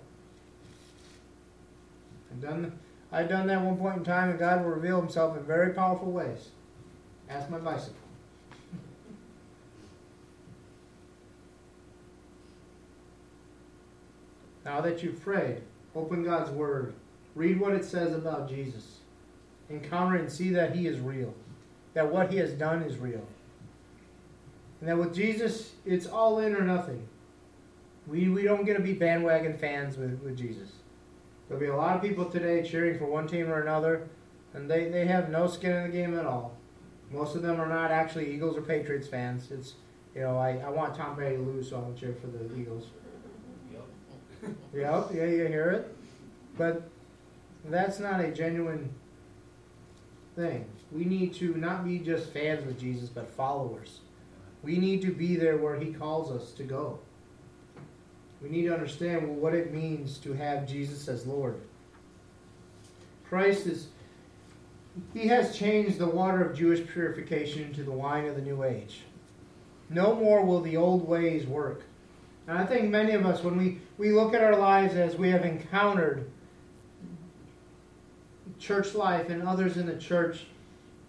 Done 2.40 2.78
I've 3.16 3.28
done 3.30 3.46
that 3.46 3.62
one 3.62 3.78
point 3.78 3.96
in 3.96 4.04
time, 4.04 4.28
and 4.28 4.38
God 4.38 4.62
will 4.62 4.72
reveal 4.72 5.00
Himself 5.00 5.38
in 5.38 5.44
very 5.44 5.72
powerful 5.72 6.12
ways. 6.12 6.50
Ask 7.30 7.48
my 7.48 7.56
bicycle. 7.56 7.96
now 14.66 14.82
that 14.82 15.02
you've 15.02 15.22
prayed, 15.22 15.62
open 15.94 16.24
God's 16.24 16.50
Word. 16.50 16.92
Read 17.34 17.58
what 17.58 17.72
it 17.72 17.86
says 17.86 18.12
about 18.12 18.50
Jesus. 18.50 18.98
Encounter 19.70 20.16
and 20.16 20.30
see 20.30 20.50
that 20.50 20.76
He 20.76 20.86
is 20.86 21.00
real. 21.00 21.32
That 21.94 22.12
what 22.12 22.30
He 22.30 22.36
has 22.36 22.52
done 22.52 22.82
is 22.82 22.98
real. 22.98 23.26
And 24.82 24.90
that 24.90 24.98
with 24.98 25.14
Jesus, 25.14 25.72
it's 25.86 26.06
all 26.06 26.40
in 26.40 26.54
or 26.54 26.64
nothing. 26.64 27.08
We, 28.06 28.28
we 28.28 28.42
don't 28.42 28.66
get 28.66 28.76
to 28.76 28.82
be 28.82 28.92
bandwagon 28.92 29.56
fans 29.56 29.96
with, 29.96 30.20
with 30.22 30.36
Jesus. 30.36 30.68
There'll 31.48 31.60
be 31.60 31.68
a 31.68 31.76
lot 31.76 31.96
of 31.96 32.02
people 32.02 32.24
today 32.24 32.62
cheering 32.62 32.98
for 32.98 33.06
one 33.06 33.28
team 33.28 33.48
or 33.48 33.60
another, 33.60 34.08
and 34.54 34.68
they, 34.68 34.88
they 34.88 35.06
have 35.06 35.30
no 35.30 35.46
skin 35.46 35.72
in 35.72 35.82
the 35.84 35.96
game 35.96 36.18
at 36.18 36.26
all. 36.26 36.56
Most 37.10 37.36
of 37.36 37.42
them 37.42 37.60
are 37.60 37.68
not 37.68 37.90
actually 37.90 38.32
Eagles 38.32 38.56
or 38.56 38.62
Patriots 38.62 39.06
fans. 39.06 39.50
It's, 39.52 39.74
you 40.14 40.22
know, 40.22 40.36
I, 40.36 40.56
I 40.58 40.70
want 40.70 40.96
Tom 40.96 41.14
Brady 41.14 41.36
to 41.36 41.42
lose, 41.42 41.70
so 41.70 41.76
I'm 41.76 41.82
going 41.82 41.94
to 41.94 42.00
cheer 42.00 42.16
for 42.20 42.26
the 42.26 42.58
Eagles. 42.58 42.86
Yep. 43.72 44.54
yep, 44.74 45.08
yeah, 45.14 45.24
you 45.24 45.46
hear 45.46 45.70
it. 45.70 45.96
But 46.58 46.88
that's 47.64 48.00
not 48.00 48.20
a 48.20 48.32
genuine 48.32 48.92
thing. 50.34 50.66
We 50.90 51.04
need 51.04 51.32
to 51.34 51.54
not 51.54 51.84
be 51.84 51.98
just 51.98 52.32
fans 52.32 52.66
of 52.66 52.78
Jesus, 52.78 53.08
but 53.08 53.28
followers. 53.28 54.00
We 54.64 54.78
need 54.78 55.00
to 55.02 55.12
be 55.12 55.36
there 55.36 55.58
where 55.58 55.78
He 55.78 55.92
calls 55.92 56.32
us 56.32 56.50
to 56.52 56.64
go. 56.64 56.98
We 58.42 58.48
need 58.48 58.64
to 58.64 58.74
understand 58.74 59.40
what 59.40 59.54
it 59.54 59.72
means 59.72 60.18
to 60.18 60.32
have 60.34 60.66
Jesus 60.66 61.08
as 61.08 61.26
Lord. 61.26 61.56
Christ 63.28 63.66
is 63.66 63.88
he 65.12 65.28
has 65.28 65.56
changed 65.56 65.98
the 65.98 66.06
water 66.06 66.42
of 66.42 66.56
Jewish 66.56 66.86
purification 66.86 67.64
into 67.64 67.82
the 67.82 67.92
wine 67.92 68.26
of 68.26 68.34
the 68.34 68.42
new 68.42 68.64
age. 68.64 69.02
No 69.90 70.14
more 70.14 70.44
will 70.44 70.60
the 70.60 70.76
old 70.76 71.06
ways 71.06 71.46
work. 71.46 71.82
And 72.46 72.56
I 72.56 72.64
think 72.64 72.90
many 72.90 73.12
of 73.12 73.26
us, 73.26 73.42
when 73.42 73.56
we, 73.56 73.80
we 73.98 74.12
look 74.12 74.34
at 74.34 74.42
our 74.42 74.56
lives 74.56 74.94
as 74.94 75.16
we 75.16 75.30
have 75.30 75.44
encountered 75.44 76.30
church 78.58 78.94
life 78.94 79.28
and 79.28 79.46
others 79.46 79.76
in 79.76 79.86
the 79.86 79.96
church, 79.96 80.46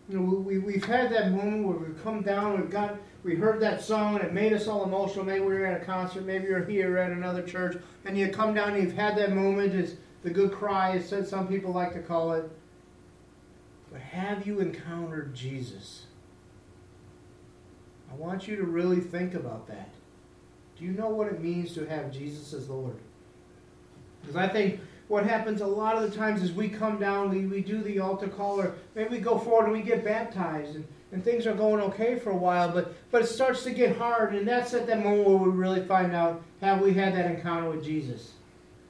you 0.10 0.18
know, 0.18 0.22
we, 0.22 0.58
we've 0.58 0.86
had 0.86 1.12
that 1.12 1.32
moment 1.32 1.68
where 1.68 1.78
we've 1.78 2.04
come 2.04 2.22
down, 2.22 2.60
we've 2.60 2.70
got, 2.70 2.98
we 3.24 3.36
heard 3.36 3.60
that 3.62 3.82
song 3.82 4.16
and 4.16 4.24
it 4.24 4.34
made 4.34 4.54
us 4.54 4.68
all 4.68 4.86
emotional. 4.86 5.26
Maybe 5.26 5.42
we 5.42 5.54
were 5.54 5.66
at 5.66 5.82
a 5.82 5.86
concert, 5.86 6.26
maybe 6.26 6.46
you're 6.46 6.64
here 6.64 6.98
at 6.98 7.12
another 7.12 7.44
church, 7.44 7.78
and 8.06 8.18
you 8.18 8.30
come 8.30 8.54
down 8.54 8.74
and 8.74 8.84
you've 8.84 8.96
had 8.96 9.18
that 9.18 9.34
moment, 9.34 9.74
as 9.74 9.96
the 10.24 10.30
good 10.30 10.52
cry, 10.52 10.92
as 10.92 11.30
some 11.30 11.48
people 11.48 11.74
like 11.74 11.94
to 11.94 12.00
call 12.02 12.34
it. 12.34 12.50
But 13.92 14.02
have 14.02 14.48
you 14.48 14.60
encountered 14.60 15.34
Jesus? 15.34 16.06
I 18.10 18.16
want 18.16 18.48
you 18.48 18.56
to 18.56 18.64
really 18.64 19.02
think 19.02 19.34
about 19.34 19.68
that. 19.68 19.90
Do 20.78 20.86
you 20.86 20.92
know 20.92 21.10
what 21.10 21.28
it 21.28 21.42
means 21.42 21.74
to 21.74 21.86
have 21.86 22.12
Jesus 22.12 22.54
as 22.54 22.70
Lord? 22.70 22.96
Because 24.22 24.36
I 24.36 24.48
think 24.48 24.80
what 25.08 25.26
happens 25.26 25.62
a 25.62 25.68
lot 25.68 25.96
of 25.96 26.10
the 26.10 26.18
times 26.18 26.42
is 26.42 26.52
we 26.52 26.68
come 26.68 27.00
down, 27.00 27.30
we, 27.30 27.46
we 27.46 27.62
do 27.62 27.82
the 27.82 28.00
altar 28.00 28.28
call, 28.28 28.60
or 28.60 28.76
maybe 28.96 29.10
we 29.10 29.20
go 29.20 29.38
forward 29.38 29.66
and 29.66 29.74
we 29.74 29.82
get 29.82 30.04
baptized, 30.04 30.76
and, 30.76 30.86
and 31.12 31.24
things 31.24 31.48
are 31.48 31.54
going 31.54 31.82
okay 31.82 32.20
for 32.20 32.32
a 32.32 32.36
while, 32.36 32.72
but, 32.72 32.94
but 33.12 33.22
it 33.22 33.28
starts 33.28 33.64
to 33.64 33.72
get 33.72 33.98
hard, 33.98 34.36
and 34.36 34.48
that's 34.48 34.74
at 34.74 34.88
that 34.88 35.04
moment 35.04 35.28
where 35.28 35.38
we 35.38 35.50
really 35.50 35.86
find 35.86 36.14
out 36.14 36.44
have 36.62 36.82
we 36.82 36.94
had 36.94 37.14
that 37.14 37.32
encounter 37.32 37.70
with 37.70 37.84
Jesus? 37.84 38.34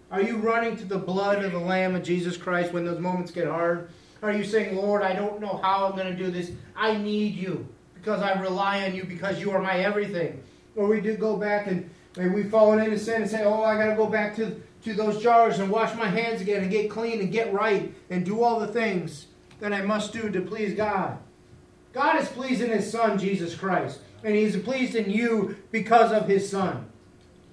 Are 0.10 0.22
you 0.22 0.38
running 0.38 0.78
to 0.78 0.86
the 0.86 0.98
blood 0.98 1.44
of 1.44 1.52
the 1.52 1.60
Lamb 1.60 1.94
of 1.94 2.04
Jesus 2.04 2.38
Christ 2.38 2.72
when 2.72 2.86
those 2.86 3.00
moments 3.00 3.32
get 3.32 3.46
hard? 3.46 3.90
Are 4.22 4.32
you 4.32 4.44
saying, 4.44 4.76
Lord, 4.76 5.04
I 5.04 5.14
don't 5.14 5.42
know 5.42 5.60
how 5.62 5.86
I'm 5.86 5.96
going 5.96 6.08
to 6.08 6.16
do 6.16 6.32
this. 6.32 6.52
I 6.76 6.98
need 6.98 7.36
you 7.36 7.68
because 7.94 8.22
I 8.22 8.40
rely 8.40 8.86
on 8.86 8.96
you 8.96 9.04
because 9.04 9.40
you 9.40 9.52
are 9.52 9.62
my 9.62 9.80
everything. 9.80 10.42
Or 10.76 10.88
we 10.88 11.02
do 11.02 11.16
go 11.18 11.36
back 11.36 11.68
and 11.68 11.90
maybe 12.16 12.30
we've 12.30 12.50
fallen 12.50 12.80
into 12.80 12.98
sin 12.98 13.24
and 13.24 13.30
say, 13.30 13.44
oh, 13.44 13.64
I 13.64 13.78
got 13.78 13.90
to 13.90 13.96
go 13.96 14.08
back 14.08 14.36
to, 14.38 14.62
to 14.88 14.94
those 14.94 15.22
jars 15.22 15.60
and 15.60 15.70
wash 15.70 15.96
my 15.96 16.08
hands 16.08 16.42
again 16.42 16.64
and 16.64 16.72
get 16.72 16.90
clean 16.90 17.20
and 17.20 17.32
get 17.32 17.54
right 17.54 17.94
and 18.10 18.26
do 18.26 18.44
all 18.44 18.60
the 18.60 18.68
things 18.68 19.28
that 19.60 19.74
I 19.74 19.82
must 19.82 20.14
do 20.14 20.30
to 20.30 20.42
please 20.42 20.74
God. 20.74 21.18
God 21.94 22.20
is 22.22 22.30
pleased 22.30 22.62
in 22.62 22.70
His 22.70 22.92
Son, 22.92 23.18
Jesus 23.18 23.56
Christ. 23.56 24.00
And 24.24 24.36
He's 24.36 24.58
pleased 24.58 24.96
in 24.96 25.10
you 25.10 25.58
because 25.72 26.12
of 26.12 26.28
His 26.28 26.50
Son. 26.50 26.90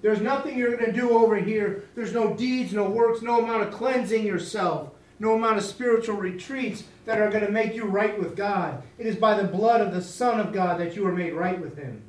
There's 0.01 0.21
nothing 0.21 0.57
you're 0.57 0.75
going 0.75 0.91
to 0.91 0.99
do 0.99 1.11
over 1.11 1.37
here. 1.37 1.85
There's 1.95 2.13
no 2.13 2.33
deeds, 2.35 2.73
no 2.73 2.89
works, 2.89 3.21
no 3.21 3.43
amount 3.43 3.63
of 3.63 3.73
cleansing 3.73 4.25
yourself 4.25 4.91
no 5.19 5.35
amount 5.35 5.57
of 5.57 5.63
spiritual 5.63 6.17
retreats 6.17 6.83
that 7.05 7.19
are 7.19 7.29
going 7.29 7.45
to 7.45 7.51
make 7.51 7.75
you 7.75 7.85
right 7.85 8.19
with 8.19 8.35
God. 8.35 8.83
It 8.97 9.07
is 9.07 9.15
by 9.15 9.35
the 9.35 9.47
blood 9.47 9.81
of 9.81 9.93
the 9.93 10.01
Son 10.01 10.39
of 10.39 10.53
God 10.53 10.79
that 10.79 10.95
you 10.95 11.07
are 11.07 11.13
made 11.13 11.33
right 11.33 11.59
with 11.59 11.77
Him. 11.77 12.01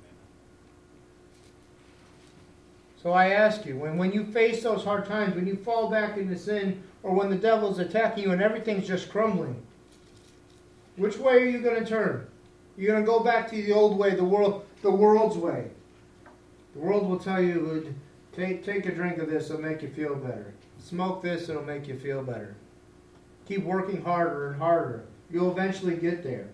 So 3.07 3.13
I 3.13 3.29
ask 3.29 3.65
you, 3.65 3.77
when, 3.77 3.99
when 3.99 4.11
you 4.11 4.25
face 4.25 4.65
those 4.65 4.83
hard 4.83 5.07
times, 5.07 5.37
when 5.37 5.47
you 5.47 5.55
fall 5.55 5.89
back 5.89 6.19
into 6.19 6.37
sin, 6.37 6.83
or 7.05 7.15
when 7.15 7.31
the 7.31 7.37
devil's 7.37 7.79
attacking 7.79 8.25
you 8.25 8.33
and 8.33 8.43
everything's 8.43 8.89
just 8.89 9.11
crumbling, 9.11 9.63
which 10.97 11.17
way 11.17 11.35
are 11.35 11.47
you 11.47 11.61
going 11.61 11.79
to 11.79 11.89
turn? 11.89 12.27
You're 12.77 12.91
going 12.91 13.05
to 13.05 13.07
go 13.07 13.21
back 13.21 13.49
to 13.51 13.55
the 13.55 13.73
old 13.73 13.97
way, 13.97 14.17
the 14.17 14.25
world, 14.25 14.67
the 14.83 14.91
world's 14.91 15.37
way. 15.37 15.71
The 16.73 16.81
world 16.81 17.09
will 17.09 17.21
tell 17.21 17.41
you, 17.41 17.95
take, 18.33 18.65
take 18.65 18.87
a 18.87 18.93
drink 18.93 19.19
of 19.19 19.31
this, 19.31 19.51
it'll 19.51 19.63
make 19.63 19.83
you 19.83 19.89
feel 19.89 20.17
better. 20.17 20.53
Smoke 20.81 21.23
this, 21.23 21.49
it'll 21.49 21.63
make 21.63 21.87
you 21.87 21.97
feel 21.97 22.25
better. 22.25 22.57
Keep 23.47 23.63
working 23.63 24.03
harder 24.03 24.49
and 24.49 24.61
harder. 24.61 25.05
You'll 25.31 25.53
eventually 25.53 25.95
get 25.95 26.25
there. 26.25 26.49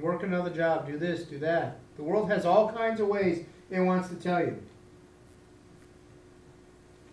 Work 0.00 0.24
another 0.24 0.50
job, 0.50 0.88
do 0.88 0.98
this, 0.98 1.22
do 1.22 1.38
that. 1.38 1.78
The 1.98 2.04
world 2.04 2.30
has 2.30 2.46
all 2.46 2.72
kinds 2.72 3.00
of 3.00 3.08
ways 3.08 3.44
it 3.70 3.80
wants 3.80 4.08
to 4.08 4.14
tell 4.14 4.40
you. 4.40 4.56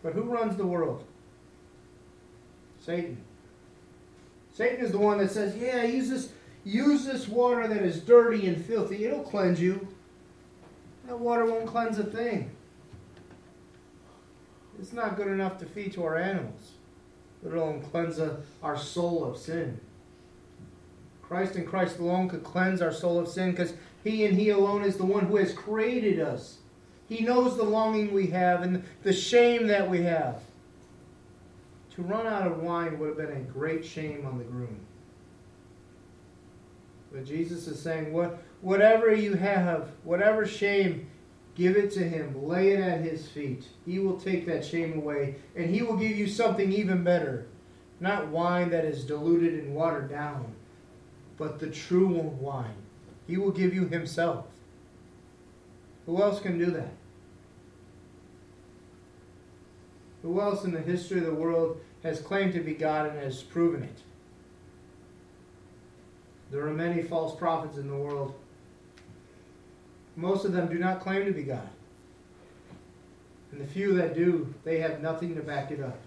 But 0.01 0.13
who 0.13 0.21
runs 0.21 0.55
the 0.55 0.65
world? 0.65 1.03
Satan. 2.79 3.17
Satan 4.53 4.85
is 4.85 4.91
the 4.91 4.99
one 4.99 5.17
that 5.17 5.31
says, 5.31 5.57
Yeah, 5.57 5.83
use 5.83 6.09
this, 6.09 6.29
use 6.63 7.03
this 7.03 7.27
water 7.27 7.67
that 7.67 7.81
is 7.81 7.99
dirty 7.99 8.47
and 8.47 8.63
filthy. 8.63 9.05
It'll 9.05 9.23
cleanse 9.23 9.59
you. 9.59 9.87
That 11.07 11.19
water 11.19 11.45
won't 11.45 11.65
cleanse 11.65 11.97
a 11.97 12.03
thing. 12.03 12.51
It's 14.79 14.93
not 14.93 15.17
good 15.17 15.27
enough 15.27 15.57
to 15.59 15.65
feed 15.65 15.93
to 15.93 16.03
our 16.03 16.17
animals, 16.17 16.73
let 17.41 17.55
alone 17.55 17.81
cleanse 17.81 18.19
our 18.61 18.77
soul 18.77 19.23
of 19.23 19.37
sin. 19.37 19.79
Christ 21.23 21.55
and 21.55 21.65
Christ 21.65 21.97
alone 21.97 22.29
could 22.29 22.43
cleanse 22.43 22.81
our 22.81 22.91
soul 22.91 23.17
of 23.17 23.27
sin 23.27 23.51
because 23.51 23.73
He 24.05 24.25
and 24.25 24.37
He 24.37 24.51
alone 24.51 24.83
is 24.83 24.95
the 24.95 25.05
one 25.05 25.25
who 25.25 25.35
has 25.35 25.51
created 25.51 26.21
us. 26.21 26.59
He 27.09 27.25
knows 27.25 27.57
the 27.57 27.63
longing 27.63 28.13
we 28.13 28.27
have 28.27 28.61
and 28.61 28.83
the 29.03 29.11
shame 29.11 29.67
that 29.67 29.89
we 29.89 30.03
have. 30.03 30.39
To 31.95 32.01
run 32.01 32.25
out 32.25 32.47
of 32.47 32.61
wine 32.61 32.97
would 32.99 33.09
have 33.09 33.17
been 33.17 33.35
a 33.35 33.41
great 33.41 33.85
shame 33.85 34.25
on 34.25 34.37
the 34.37 34.45
groom. 34.45 34.79
But 37.11 37.25
Jesus 37.25 37.67
is 37.67 37.79
saying, 37.79 38.13
what, 38.13 38.41
whatever 38.61 39.13
you 39.13 39.33
have, 39.33 39.89
whatever 40.03 40.45
shame 40.45 41.07
Give 41.55 41.77
it 41.77 41.91
to 41.91 42.03
him. 42.03 42.45
Lay 42.45 42.71
it 42.71 42.81
at 42.81 43.01
his 43.01 43.27
feet. 43.27 43.65
He 43.85 43.99
will 43.99 44.19
take 44.19 44.45
that 44.45 44.65
shame 44.65 44.97
away, 44.97 45.35
and 45.55 45.73
he 45.73 45.81
will 45.81 45.95
give 45.95 46.15
you 46.15 46.27
something 46.27 46.71
even 46.71 47.03
better. 47.03 47.47
Not 48.01 48.27
wine 48.27 48.69
that 48.71 48.83
is 48.83 49.05
diluted 49.05 49.53
and 49.53 49.73
watered 49.73 50.09
down, 50.09 50.53
but 51.37 51.59
the 51.59 51.69
true 51.69 52.09
wine. 52.09 52.75
He 53.27 53.37
will 53.37 53.51
give 53.51 53.73
you 53.73 53.87
himself. 53.87 54.45
Who 56.05 56.21
else 56.21 56.39
can 56.39 56.57
do 56.57 56.67
that? 56.67 56.93
Who 60.21 60.39
else 60.41 60.63
in 60.63 60.71
the 60.71 60.81
history 60.81 61.19
of 61.19 61.25
the 61.25 61.33
world 61.33 61.79
has 62.03 62.19
claimed 62.19 62.53
to 62.53 62.59
be 62.59 62.73
God 62.73 63.09
and 63.09 63.19
has 63.19 63.43
proven 63.43 63.83
it? 63.83 64.01
There 66.51 66.67
are 66.67 66.73
many 66.73 67.01
false 67.01 67.35
prophets 67.35 67.77
in 67.77 67.87
the 67.87 67.95
world 67.95 68.35
most 70.15 70.45
of 70.45 70.53
them 70.53 70.67
do 70.67 70.79
not 70.79 71.01
claim 71.01 71.25
to 71.25 71.31
be 71.31 71.43
God. 71.43 71.67
And 73.51 73.61
the 73.61 73.67
few 73.67 73.93
that 73.95 74.15
do, 74.15 74.53
they 74.63 74.79
have 74.79 75.01
nothing 75.01 75.35
to 75.35 75.41
back 75.41 75.71
it 75.71 75.81
up 75.81 75.99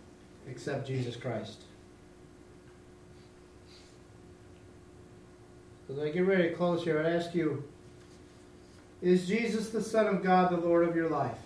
except 0.49 0.87
Jesus 0.87 1.17
Christ. 1.17 1.63
As 5.91 5.99
I 5.99 6.11
get 6.11 6.27
ready 6.27 6.51
to 6.51 6.55
close 6.55 6.85
here, 6.85 7.03
I 7.03 7.11
ask 7.11 7.35
you 7.35 7.65
Is 9.01 9.27
Jesus 9.27 9.71
the 9.71 9.83
Son 9.83 10.07
of 10.07 10.23
God, 10.23 10.51
the 10.51 10.57
Lord 10.57 10.87
of 10.87 10.95
your 10.95 11.09
life? 11.09 11.39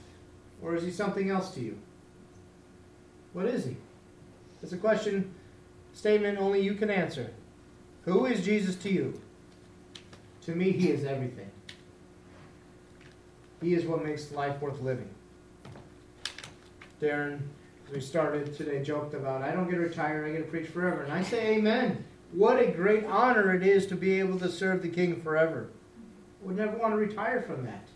Or 0.63 0.75
is 0.75 0.83
he 0.83 0.91
something 0.91 1.31
else 1.31 1.53
to 1.55 1.61
you? 1.61 1.79
What 3.33 3.47
is 3.47 3.65
he? 3.65 3.77
It's 4.63 4.73
a 4.73 4.77
question, 4.77 5.35
statement 5.93 6.39
only 6.39 6.61
you 6.61 6.75
can 6.75 6.91
answer. 6.91 7.31
Who 8.05 8.27
is 8.27 8.45
Jesus 8.45 8.77
to 8.77 8.91
you? 8.91 9.21
To 10.43 10.53
me, 10.53 10.73
he 10.73 10.91
is 10.91 11.05
everything. 11.05 11.51
He 13.61 13.75
is 13.75 13.85
what 13.85 14.05
makes 14.05 14.33
life 14.33 14.61
worth 14.61 14.81
living. 14.81 15.09
Darren, 17.01 17.41
as 17.89 17.95
we 17.95 18.01
started 18.01 18.57
today, 18.57 18.83
joked 18.83 19.15
about, 19.15 19.43
I 19.43 19.53
don't 19.53 19.71
get 19.71 19.79
retired, 19.79 20.29
I 20.29 20.33
get 20.33 20.45
to 20.45 20.51
preach 20.51 20.69
forever. 20.69 21.03
And 21.03 21.13
I 21.13 21.23
say, 21.23 21.57
Amen. 21.57 22.05
What 22.33 22.59
a 22.59 22.71
great 22.71 23.05
honor 23.05 23.55
it 23.55 23.63
is 23.63 23.87
to 23.87 23.95
be 23.95 24.19
able 24.19 24.39
to 24.39 24.51
serve 24.51 24.83
the 24.83 24.89
King 24.89 25.21
forever. 25.21 25.69
Would 26.41 26.57
never 26.57 26.77
want 26.77 26.95
to 26.95 26.97
retire 26.97 27.43
from 27.43 27.65
that. 27.67 27.87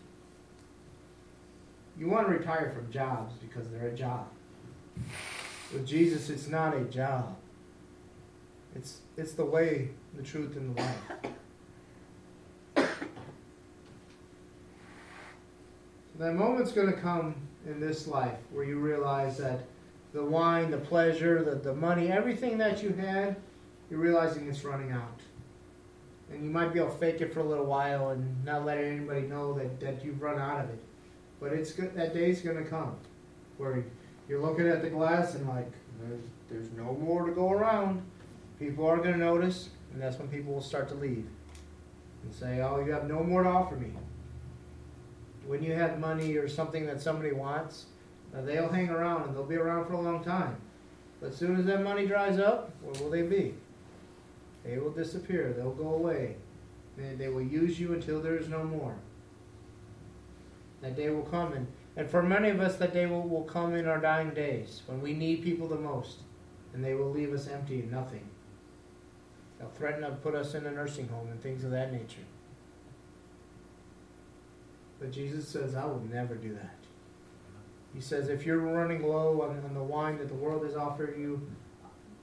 You 1.99 2.09
want 2.09 2.27
to 2.29 2.33
retire 2.33 2.73
from 2.77 2.93
jobs 2.93 3.35
because 3.41 3.71
they're 3.71 3.89
a 3.89 3.95
job. 3.95 4.29
With 5.73 5.87
Jesus, 5.87 6.29
it's 6.29 6.49
not 6.49 6.77
a 6.77 6.83
job. 6.83 7.35
It's, 8.75 8.99
it's 9.17 9.33
the 9.33 9.45
way, 9.45 9.89
the 10.15 10.23
truth, 10.23 10.57
and 10.57 10.77
the 10.77 10.83
life. 10.83 11.01
That 16.19 16.35
moment's 16.35 16.73
going 16.73 16.87
to 16.87 16.99
come 16.99 17.35
in 17.67 17.81
this 17.81 18.07
life 18.07 18.39
where 18.51 18.65
you 18.65 18.79
realize 18.79 19.39
that 19.39 19.61
the 20.13 20.25
wine, 20.25 20.71
the 20.71 20.79
pleasure, 20.79 21.43
the, 21.43 21.57
the 21.57 21.75
money, 21.75 22.11
everything 22.11 22.59
that 22.59 22.83
you 22.83 22.93
had, 22.93 23.37
you're 23.91 24.01
realizing 24.01 24.49
it's 24.49 24.65
running 24.65 24.93
out. 24.93 25.21
And 26.33 26.45
you 26.45 26.51
might 26.51 26.73
be 26.73 26.81
able 26.81 26.91
to 26.91 26.99
fake 26.99 27.21
it 27.21 27.33
for 27.33 27.41
a 27.41 27.45
little 27.45 27.67
while 27.67 28.11
and 28.11 28.45
not 28.45 28.65
let 28.65 28.79
anybody 28.79 29.23
know 29.23 29.53
that, 29.55 29.79
that 29.81 30.05
you've 30.05 30.21
run 30.21 30.41
out 30.41 30.65
of 30.65 30.71
it. 30.71 30.83
But 31.41 31.53
it's 31.53 31.73
good, 31.73 31.95
that 31.95 32.15
day's 32.15 32.41
going 32.41 32.57
to 32.57 32.69
come 32.69 32.97
where 33.59 33.85
you're 34.29 34.41
looking 34.41 34.67
at 34.67 34.83
the 34.83 34.91
glass 34.91 35.35
and 35.35 35.47
like, 35.49 35.71
there's, 36.01 36.21
there's 36.51 36.73
no 36.73 36.95
more 36.95 37.27
to 37.27 37.33
go 37.33 37.53
around. 37.53 38.03
People 38.59 38.87
are 38.87 38.97
going 38.97 39.13
to 39.13 39.19
notice, 39.19 39.71
and 39.93 40.03
that's 40.03 40.19
when 40.19 40.29
people 40.29 40.53
will 40.53 40.63
start 40.63 40.89
to 40.89 40.95
leave 40.95 41.27
and 42.25 42.35
say, 42.35 42.61
oh, 42.61 42.85
you 42.85 42.91
have 42.93 43.07
no 43.07 43.23
more 43.23 43.45
to 43.45 43.49
offer 43.49 43.77
me. 43.77 43.93
when 45.47 45.63
you 45.63 45.73
have 45.73 45.99
money 45.99 46.37
or 46.37 46.49
something 46.49 46.87
that 46.87 47.01
somebody 47.01 47.33
wants, 47.33 47.87
uh, 48.37 48.41
they'll 48.43 48.69
hang 48.69 48.91
around 48.91 49.29
and 49.29 49.35
they'll 49.35 49.45
be 49.45 49.57
around 49.57 49.87
for 49.87 49.95
a 49.95 50.01
long 50.01 50.23
time. 50.25 50.57
But 51.21 51.29
as 51.29 51.37
soon 51.37 51.57
as 51.57 51.65
that 51.67 51.83
money 51.83 52.07
dries 52.07 52.39
up, 52.39 52.71
where 52.83 53.01
will 53.03 53.11
they 53.11 53.23
be? 53.23 53.55
They 54.67 54.79
will 54.79 54.91
disappear. 54.91 55.55
They'll 55.57 55.71
go 55.71 55.95
away. 55.95 56.37
They, 56.97 57.15
they 57.15 57.29
will 57.29 57.43
use 57.43 57.79
you 57.79 57.93
until 57.93 58.21
there 58.21 58.37
is 58.37 58.49
no 58.49 58.65
more. 58.65 58.97
That 60.83 60.97
day 60.97 61.11
will 61.11 61.23
come. 61.23 61.53
And, 61.53 61.67
and 61.97 62.11
for 62.11 62.23
many 62.23 62.51
of 62.51 62.61
us, 62.61 62.77
that 62.77 62.93
day 62.93 63.07
will, 63.07 63.23
will 63.23 63.45
come 63.45 63.75
in 63.75 63.87
our 63.87 64.01
dying 64.01 64.31
days 64.31 64.83
when 64.87 65.01
we 65.01 65.13
need 65.13 65.43
people 65.43 65.69
the 65.69 65.77
most. 65.77 66.19
And 66.75 66.85
they 66.85 66.95
will 66.95 67.11
leave 67.11 67.33
us 67.33 67.49
empty 67.49 67.81
and 67.81 67.91
nothing. 67.91 68.29
They'll 69.59 69.71
threaten 69.71 70.03
to 70.03 70.11
put 70.11 70.35
us 70.35 70.55
in 70.55 70.67
a 70.67 70.71
nursing 70.71 71.09
home 71.09 71.29
and 71.29 71.41
things 71.41 71.65
of 71.65 71.71
that 71.71 71.93
nature. 71.93 72.25
But 74.99 75.13
Jesus 75.13 75.47
says, 75.49 75.75
I 75.75 75.85
will 75.85 76.03
never 76.13 76.35
do 76.35 76.53
that. 76.55 76.75
He 77.95 78.01
says, 78.01 78.29
if 78.29 78.45
you're 78.45 78.59
running 78.59 79.07
low 79.07 79.41
on, 79.43 79.63
on 79.65 79.75
the 79.75 79.83
wine 79.83 80.19
that 80.19 80.29
the 80.29 80.35
world 80.35 80.65
has 80.65 80.77
offered 80.77 81.17
you, 81.19 81.47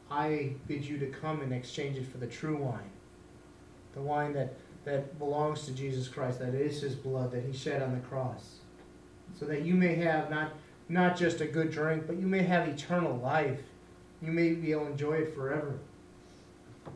I 0.09 0.53
bid 0.67 0.85
you 0.85 0.97
to 0.99 1.07
come 1.07 1.41
and 1.41 1.53
exchange 1.53 1.97
it 1.97 2.07
for 2.07 2.17
the 2.17 2.27
true 2.27 2.57
wine. 2.57 2.91
The 3.93 4.01
wine 4.01 4.33
that, 4.33 4.55
that 4.85 5.17
belongs 5.19 5.65
to 5.65 5.71
Jesus 5.71 6.07
Christ, 6.07 6.39
that 6.39 6.53
is 6.53 6.81
his 6.81 6.95
blood 6.95 7.31
that 7.31 7.43
he 7.43 7.53
shed 7.53 7.81
on 7.81 7.93
the 7.93 8.01
cross. 8.01 8.57
So 9.37 9.45
that 9.45 9.63
you 9.63 9.73
may 9.73 9.95
have 9.95 10.29
not, 10.29 10.53
not 10.89 11.17
just 11.17 11.41
a 11.41 11.45
good 11.45 11.71
drink, 11.71 12.05
but 12.05 12.17
you 12.17 12.27
may 12.27 12.43
have 12.43 12.67
eternal 12.67 13.17
life. 13.17 13.61
You 14.21 14.31
may 14.31 14.53
be 14.53 14.71
able 14.71 14.85
to 14.85 14.91
enjoy 14.91 15.13
it 15.13 15.35
forever. 15.35 15.79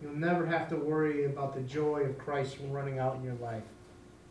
You'll 0.02 0.14
never 0.14 0.46
have 0.46 0.70
to 0.70 0.76
worry 0.76 1.26
about 1.26 1.56
the 1.56 1.62
joy 1.62 2.02
of 2.02 2.18
Christ 2.18 2.58
running 2.70 3.00
out 3.00 3.16
in 3.16 3.24
your 3.24 3.36
life. 3.36 3.64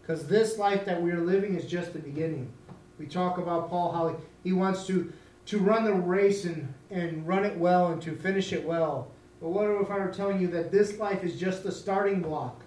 Because 0.00 0.28
this 0.28 0.58
life 0.58 0.84
that 0.84 1.02
we 1.02 1.10
are 1.10 1.20
living 1.20 1.56
is 1.56 1.66
just 1.66 1.92
the 1.92 1.98
beginning. 1.98 2.52
We 2.98 3.06
talk 3.06 3.38
about 3.38 3.68
Paul 3.68 3.92
how 3.92 4.16
he 4.44 4.52
wants 4.52 4.86
to, 4.86 5.12
to 5.46 5.58
run 5.58 5.84
the 5.84 5.94
race 5.94 6.44
and, 6.44 6.72
and 6.90 7.26
run 7.26 7.44
it 7.44 7.56
well 7.56 7.92
and 7.92 8.02
to 8.02 8.14
finish 8.16 8.52
it 8.52 8.64
well. 8.64 9.10
But 9.40 9.50
what 9.50 9.70
if 9.70 9.90
I 9.90 9.98
were 9.98 10.12
telling 10.12 10.40
you 10.40 10.48
that 10.48 10.72
this 10.72 10.98
life 10.98 11.22
is 11.22 11.38
just 11.38 11.62
the 11.62 11.72
starting 11.72 12.20
block? 12.20 12.62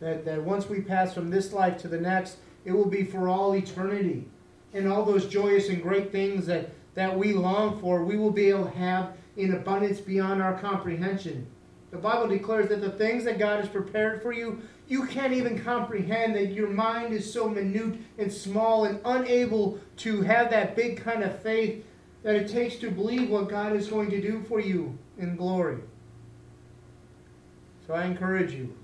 That, 0.00 0.24
that 0.24 0.42
once 0.42 0.68
we 0.68 0.80
pass 0.80 1.14
from 1.14 1.30
this 1.30 1.52
life 1.52 1.78
to 1.78 1.88
the 1.88 2.00
next, 2.00 2.36
it 2.64 2.72
will 2.72 2.88
be 2.88 3.04
for 3.04 3.28
all 3.28 3.54
eternity. 3.54 4.28
And 4.74 4.88
all 4.88 5.04
those 5.04 5.26
joyous 5.26 5.68
and 5.68 5.82
great 5.82 6.12
things 6.12 6.46
that, 6.46 6.70
that 6.94 7.16
we 7.16 7.32
long 7.32 7.80
for, 7.80 8.04
we 8.04 8.16
will 8.16 8.32
be 8.32 8.48
able 8.48 8.64
to 8.64 8.70
have 8.70 9.16
in 9.36 9.54
abundance 9.54 10.00
beyond 10.00 10.42
our 10.42 10.58
comprehension. 10.58 11.46
The 11.90 11.98
Bible 11.98 12.28
declares 12.28 12.68
that 12.68 12.80
the 12.80 12.90
things 12.90 13.24
that 13.24 13.38
God 13.38 13.60
has 13.60 13.68
prepared 13.68 14.22
for 14.22 14.32
you, 14.32 14.60
you 14.88 15.06
can't 15.06 15.32
even 15.32 15.58
comprehend, 15.58 16.34
that 16.34 16.52
your 16.52 16.68
mind 16.68 17.14
is 17.14 17.32
so 17.32 17.48
minute 17.48 17.98
and 18.18 18.32
small 18.32 18.84
and 18.84 19.00
unable 19.04 19.78
to 19.98 20.22
have 20.22 20.50
that 20.50 20.74
big 20.74 21.00
kind 21.00 21.22
of 21.22 21.40
faith 21.42 21.84
that 22.22 22.34
it 22.34 22.48
takes 22.48 22.76
to 22.76 22.90
believe 22.90 23.30
what 23.30 23.48
God 23.48 23.74
is 23.74 23.88
going 23.88 24.10
to 24.10 24.20
do 24.20 24.42
for 24.48 24.60
you 24.60 24.98
in 25.16 25.36
glory. 25.36 25.78
So 27.86 27.94
I 27.94 28.04
encourage 28.04 28.52
you 28.52 28.76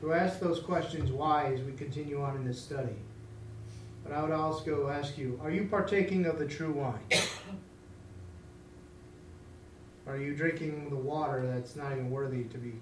to 0.00 0.14
ask 0.14 0.40
those 0.40 0.60
questions 0.60 1.12
why 1.12 1.52
as 1.52 1.60
we 1.60 1.72
continue 1.72 2.22
on 2.22 2.36
in 2.36 2.44
this 2.46 2.60
study. 2.60 2.96
But 4.02 4.12
I 4.12 4.22
would 4.22 4.32
also 4.32 4.88
ask 4.88 5.18
you 5.18 5.38
are 5.42 5.50
you 5.50 5.66
partaking 5.70 6.24
of 6.24 6.38
the 6.38 6.46
true 6.46 6.72
wine? 6.72 7.20
Are 10.08 10.16
you 10.16 10.34
drinking 10.34 10.88
the 10.88 10.96
water 10.96 11.46
that's 11.46 11.76
not 11.76 11.92
even 11.92 12.10
worthy 12.10 12.44
to 12.44 12.58
be 12.58 12.72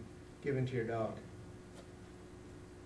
given 0.42 0.66
to 0.66 0.74
your 0.74 0.84
dog? 0.84 1.16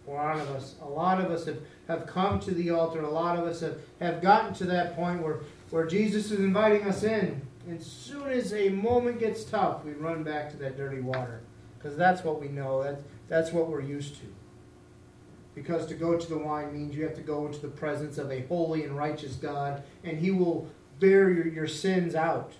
A 0.09 0.11
lot 0.11 0.41
of 0.41 0.51
us, 0.51 0.77
a 0.81 0.89
lot 0.89 1.21
of 1.21 1.31
us 1.31 1.45
have, 1.45 1.59
have 1.87 2.07
come 2.07 2.41
to 2.41 2.51
the 2.53 2.71
altar. 2.71 3.03
A 3.03 3.11
lot 3.11 3.39
of 3.39 3.45
us 3.45 3.61
have, 3.61 3.79
have 4.01 4.23
gotten 4.23 4.55
to 4.55 4.65
that 4.65 4.97
point 4.97 5.23
where, 5.23 5.41
where 5.69 5.87
Jesus 5.87 6.31
is 6.31 6.41
inviting 6.41 6.89
us 6.89 7.03
in. 7.03 7.43
And 7.69 7.81
soon 7.81 8.29
as 8.29 8.55
a 8.55 8.71
moment 8.71 9.21
gets 9.21 9.45
tough, 9.45 9.85
we 9.85 9.93
run 9.93 10.25
back 10.25 10.51
to 10.51 10.57
that 10.57 10.77
dirty 10.77 11.01
water. 11.01 11.43
Because 11.79 11.97
that's 11.97 12.25
what 12.25 12.41
we 12.41 12.49
know. 12.49 12.83
That's, 12.83 13.03
that's 13.29 13.53
what 13.53 13.69
we're 13.69 13.83
used 13.83 14.17
to. 14.17 14.27
Because 15.55 15.87
to 15.87 15.95
go 15.95 16.17
to 16.17 16.29
the 16.29 16.39
wine 16.39 16.73
means 16.73 16.97
you 16.97 17.05
have 17.05 17.17
to 17.17 17.23
go 17.23 17.47
into 17.47 17.61
the 17.61 17.69
presence 17.69 18.17
of 18.17 18.31
a 18.31 18.41
holy 18.47 18.85
and 18.85 18.97
righteous 18.97 19.35
God, 19.35 19.83
and 20.03 20.19
He 20.19 20.31
will 20.31 20.69
bear 20.99 21.31
your, 21.31 21.47
your 21.47 21.67
sins 21.67 22.15
out. 22.15 22.53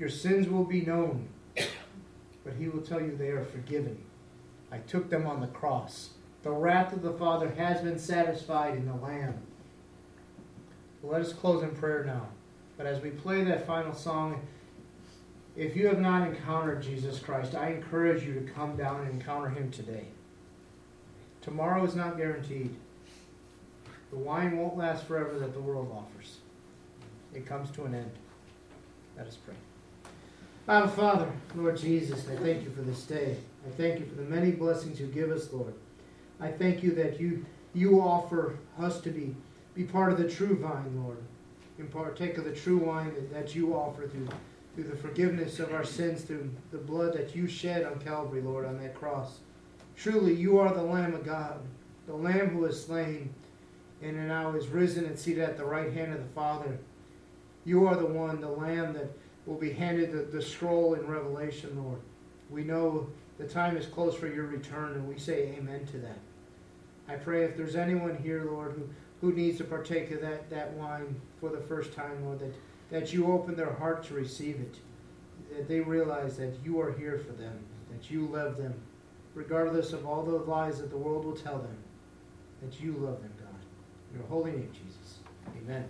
Your 0.00 0.08
sins 0.08 0.48
will 0.48 0.64
be 0.64 0.80
known, 0.80 1.28
but 1.54 2.54
he 2.58 2.68
will 2.68 2.80
tell 2.80 3.02
you 3.02 3.14
they 3.14 3.28
are 3.28 3.44
forgiven. 3.44 4.02
I 4.72 4.78
took 4.78 5.10
them 5.10 5.26
on 5.26 5.42
the 5.42 5.46
cross. 5.48 6.10
The 6.42 6.50
wrath 6.50 6.94
of 6.94 7.02
the 7.02 7.12
Father 7.12 7.50
has 7.50 7.82
been 7.82 7.98
satisfied 7.98 8.76
in 8.76 8.86
the 8.86 8.94
Lamb. 8.94 9.34
Let 11.02 11.20
us 11.20 11.34
close 11.34 11.62
in 11.62 11.72
prayer 11.72 12.02
now. 12.02 12.28
But 12.78 12.86
as 12.86 13.02
we 13.02 13.10
play 13.10 13.44
that 13.44 13.66
final 13.66 13.92
song, 13.92 14.40
if 15.54 15.76
you 15.76 15.86
have 15.88 16.00
not 16.00 16.26
encountered 16.26 16.82
Jesus 16.82 17.18
Christ, 17.18 17.54
I 17.54 17.72
encourage 17.72 18.24
you 18.24 18.32
to 18.32 18.52
come 18.52 18.76
down 18.76 19.02
and 19.02 19.10
encounter 19.10 19.50
him 19.50 19.70
today. 19.70 20.06
Tomorrow 21.42 21.84
is 21.84 21.94
not 21.94 22.16
guaranteed. 22.16 22.74
The 24.10 24.16
wine 24.16 24.56
won't 24.56 24.78
last 24.78 25.04
forever 25.06 25.38
that 25.38 25.52
the 25.52 25.60
world 25.60 25.92
offers. 25.94 26.38
It 27.34 27.44
comes 27.44 27.70
to 27.72 27.84
an 27.84 27.94
end. 27.94 28.12
Let 29.18 29.26
us 29.26 29.36
pray. 29.36 29.56
Our 30.70 30.86
Father, 30.86 31.28
Lord 31.56 31.78
Jesus, 31.78 32.28
I 32.28 32.36
thank 32.36 32.62
you 32.62 32.70
for 32.70 32.82
this 32.82 33.02
day. 33.02 33.36
I 33.66 33.70
thank 33.70 33.98
you 33.98 34.06
for 34.06 34.14
the 34.14 34.22
many 34.22 34.52
blessings 34.52 35.00
you 35.00 35.08
give 35.08 35.32
us, 35.32 35.52
Lord. 35.52 35.74
I 36.38 36.52
thank 36.52 36.84
you 36.84 36.92
that 36.92 37.18
you 37.18 37.44
you 37.74 38.00
offer 38.00 38.56
us 38.78 39.00
to 39.00 39.10
be 39.10 39.34
be 39.74 39.82
part 39.82 40.12
of 40.12 40.18
the 40.18 40.30
true 40.30 40.56
vine, 40.56 41.02
Lord, 41.02 41.16
and 41.78 41.90
partake 41.90 42.38
of 42.38 42.44
the 42.44 42.54
true 42.54 42.78
wine 42.78 43.12
that, 43.14 43.32
that 43.32 43.52
you 43.52 43.74
offer 43.74 44.06
through 44.06 44.28
through 44.76 44.84
the 44.84 44.96
forgiveness 44.96 45.58
of 45.58 45.74
our 45.74 45.82
sins, 45.82 46.22
through 46.22 46.48
the 46.70 46.78
blood 46.78 47.14
that 47.14 47.34
you 47.34 47.48
shed 47.48 47.84
on 47.84 47.98
Calvary, 47.98 48.40
Lord, 48.40 48.64
on 48.64 48.80
that 48.80 48.94
cross. 48.94 49.40
Truly, 49.96 50.36
you 50.36 50.60
are 50.60 50.72
the 50.72 50.84
Lamb 50.84 51.14
of 51.14 51.24
God, 51.24 51.58
the 52.06 52.14
Lamb 52.14 52.50
who 52.50 52.64
is 52.66 52.80
slain, 52.80 53.34
and 54.02 54.28
now 54.28 54.52
is 54.52 54.68
risen 54.68 55.04
and 55.04 55.18
seated 55.18 55.42
at 55.42 55.56
the 55.56 55.64
right 55.64 55.92
hand 55.92 56.12
of 56.12 56.20
the 56.20 56.32
Father. 56.32 56.78
You 57.64 57.88
are 57.88 57.96
the 57.96 58.06
one, 58.06 58.40
the 58.40 58.48
Lamb 58.48 58.92
that 58.92 59.10
will 59.46 59.56
be 59.56 59.72
handed 59.72 60.12
the, 60.12 60.22
the 60.36 60.42
scroll 60.42 60.94
in 60.94 61.06
Revelation, 61.06 61.82
Lord. 61.82 62.00
We 62.50 62.64
know 62.64 63.08
the 63.38 63.46
time 63.46 63.76
is 63.76 63.86
close 63.86 64.14
for 64.14 64.28
your 64.28 64.46
return, 64.46 64.92
and 64.92 65.08
we 65.08 65.18
say 65.18 65.54
amen 65.58 65.86
to 65.86 65.98
that. 65.98 66.18
I 67.08 67.14
pray 67.14 67.44
if 67.44 67.56
there's 67.56 67.76
anyone 67.76 68.16
here, 68.16 68.44
Lord, 68.44 68.72
who, 68.72 68.88
who 69.20 69.34
needs 69.34 69.58
to 69.58 69.64
partake 69.64 70.10
of 70.10 70.20
that, 70.20 70.50
that 70.50 70.72
wine 70.74 71.20
for 71.40 71.50
the 71.50 71.60
first 71.60 71.92
time, 71.92 72.24
Lord, 72.24 72.40
that, 72.40 72.54
that 72.90 73.12
you 73.12 73.32
open 73.32 73.56
their 73.56 73.72
heart 73.72 74.04
to 74.04 74.14
receive 74.14 74.56
it, 74.60 74.76
that 75.56 75.68
they 75.68 75.80
realize 75.80 76.36
that 76.36 76.54
you 76.64 76.80
are 76.80 76.92
here 76.92 77.18
for 77.18 77.32
them, 77.32 77.58
that 77.90 78.10
you 78.10 78.26
love 78.26 78.56
them, 78.56 78.74
regardless 79.34 79.92
of 79.92 80.06
all 80.06 80.22
the 80.22 80.32
lies 80.32 80.78
that 80.78 80.90
the 80.90 80.96
world 80.96 81.24
will 81.24 81.36
tell 81.36 81.58
them, 81.58 81.76
that 82.62 82.80
you 82.80 82.92
love 82.92 83.22
them, 83.22 83.32
God. 83.38 83.60
In 84.12 84.18
your 84.18 84.28
holy 84.28 84.52
name, 84.52 84.70
Jesus. 84.72 85.18
Amen. 85.64 85.84